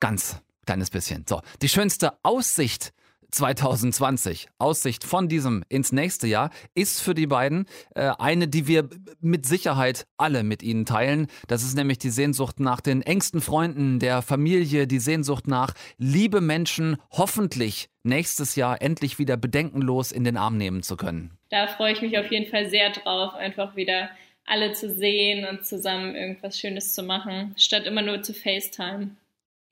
ganz 0.00 0.40
kleines 0.64 0.90
bisschen. 0.90 1.24
So, 1.28 1.42
die 1.60 1.68
schönste 1.68 2.12
Aussicht 2.22 2.92
2020, 3.32 4.46
Aussicht 4.58 5.04
von 5.04 5.28
diesem 5.28 5.64
ins 5.68 5.90
nächste 5.92 6.26
Jahr, 6.26 6.50
ist 6.74 7.02
für 7.02 7.14
die 7.14 7.26
beiden 7.26 7.66
äh, 7.94 8.12
eine, 8.18 8.46
die 8.48 8.66
wir 8.66 8.88
mit 9.20 9.46
Sicherheit 9.46 10.06
alle 10.16 10.44
mit 10.44 10.62
ihnen 10.62 10.84
teilen. 10.84 11.26
Das 11.48 11.62
ist 11.62 11.74
nämlich 11.74 11.98
die 11.98 12.10
Sehnsucht 12.10 12.60
nach 12.60 12.80
den 12.80 13.02
engsten 13.02 13.40
Freunden, 13.40 13.98
der 13.98 14.22
Familie, 14.22 14.86
die 14.86 15.00
Sehnsucht 15.00 15.48
nach 15.48 15.74
liebe 15.98 16.40
Menschen, 16.40 16.96
hoffentlich 17.10 17.88
nächstes 18.04 18.56
Jahr 18.56 18.80
endlich 18.82 19.18
wieder 19.18 19.36
bedenkenlos 19.36 20.12
in 20.12 20.24
den 20.24 20.36
Arm 20.36 20.56
nehmen 20.56 20.82
zu 20.82 20.96
können. 20.96 21.36
Da 21.50 21.66
freue 21.66 21.92
ich 21.92 22.02
mich 22.02 22.18
auf 22.18 22.30
jeden 22.30 22.50
Fall 22.50 22.70
sehr 22.70 22.90
drauf, 22.90 23.34
einfach 23.34 23.76
wieder 23.76 24.10
alle 24.44 24.72
zu 24.72 24.90
sehen 24.90 25.46
und 25.46 25.64
zusammen 25.64 26.14
irgendwas 26.14 26.58
Schönes 26.58 26.94
zu 26.94 27.02
machen, 27.02 27.54
statt 27.56 27.86
immer 27.86 28.02
nur 28.02 28.22
zu 28.22 28.34
FaceTime. 28.34 29.10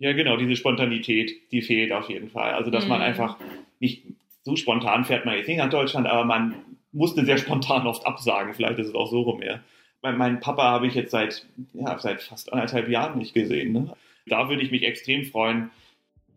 Ja, 0.01 0.13
genau, 0.15 0.37
diese 0.37 0.57
Spontanität, 0.57 1.33
die 1.53 1.63
fehlt 1.63 1.93
auf 1.93 2.09
jeden 2.09 2.31
Fall. 2.31 2.55
Also, 2.55 2.71
dass 2.71 2.85
mhm. 2.85 2.91
man 2.91 3.03
einfach 3.03 3.37
nicht 3.79 4.03
so 4.43 4.57
spontan 4.57 5.05
fährt 5.05 5.27
man 5.27 5.37
jetzt 5.37 5.47
nicht 5.47 5.59
nach 5.59 5.71
Deutschland, 5.71 6.07
aber 6.07 6.25
man 6.25 6.55
musste 6.93 7.25
sehr 7.25 7.37
spontan 7.37 7.87
oft 7.87 8.07
absagen. 8.07 8.55
Vielleicht 8.55 8.79
ist 8.79 8.89
es 8.89 8.95
auch 8.95 9.11
so 9.11 9.21
rum 9.21 9.43
eher. 9.43 9.61
Meinen 10.03 10.41
Papa 10.41 10.63
habe 10.63 10.87
ich 10.87 10.95
jetzt 10.95 11.11
seit, 11.11 11.47
ja, 11.75 11.99
seit 11.99 12.23
fast 12.23 12.53
anderthalb 12.53 12.89
Jahren 12.89 13.19
nicht 13.19 13.35
gesehen. 13.35 13.73
Ne? 13.73 13.93
Da 14.27 14.49
würde 14.49 14.63
ich 14.63 14.71
mich 14.71 14.85
extrem 14.85 15.27
freuen, 15.27 15.71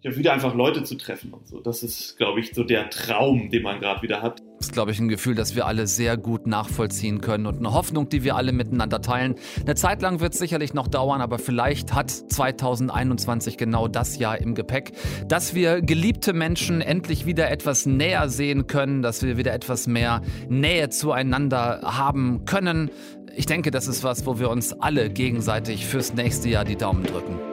ja, 0.03 0.15
wieder 0.17 0.33
einfach 0.33 0.53
Leute 0.53 0.83
zu 0.83 0.95
treffen 0.95 1.33
und 1.33 1.47
so. 1.47 1.61
Das 1.61 1.81
ist, 1.81 2.17
glaube 2.17 2.41
ich, 2.41 2.53
so 2.53 2.65
der 2.65 2.89
Traum, 2.89 3.49
den 3.49 3.63
man 3.63 3.79
gerade 3.79 4.01
wieder 4.01 4.21
hat. 4.21 4.41
Das 4.57 4.67
ist, 4.67 4.73
glaube 4.73 4.91
ich, 4.91 4.99
ein 4.99 5.07
Gefühl, 5.07 5.33
das 5.33 5.55
wir 5.55 5.65
alle 5.65 5.87
sehr 5.87 6.17
gut 6.17 6.45
nachvollziehen 6.45 7.21
können 7.21 7.45
und 7.45 7.57
eine 7.57 7.73
Hoffnung, 7.73 8.09
die 8.09 8.23
wir 8.23 8.35
alle 8.35 8.51
miteinander 8.51 9.01
teilen. 9.01 9.35
Eine 9.61 9.75
Zeit 9.75 10.01
lang 10.01 10.19
wird 10.19 10.33
es 10.33 10.39
sicherlich 10.39 10.73
noch 10.73 10.89
dauern, 10.89 11.21
aber 11.21 11.39
vielleicht 11.39 11.93
hat 11.93 12.11
2021 12.11 13.55
genau 13.55 13.87
das 13.87 14.17
Jahr 14.17 14.39
im 14.39 14.55
Gepäck, 14.55 14.91
dass 15.27 15.55
wir 15.55 15.81
geliebte 15.81 16.33
Menschen 16.33 16.81
endlich 16.81 17.25
wieder 17.25 17.49
etwas 17.49 17.85
näher 17.85 18.27
sehen 18.27 18.67
können, 18.67 19.01
dass 19.03 19.23
wir 19.23 19.37
wieder 19.37 19.53
etwas 19.53 19.87
mehr 19.87 20.21
Nähe 20.49 20.89
zueinander 20.89 21.79
haben 21.83 22.43
können. 22.43 22.91
Ich 23.35 23.45
denke, 23.45 23.71
das 23.71 23.87
ist 23.87 24.03
was, 24.03 24.25
wo 24.25 24.37
wir 24.37 24.49
uns 24.49 24.73
alle 24.73 25.09
gegenseitig 25.09 25.85
fürs 25.85 26.13
nächste 26.13 26.49
Jahr 26.49 26.65
die 26.65 26.75
Daumen 26.75 27.03
drücken. 27.03 27.52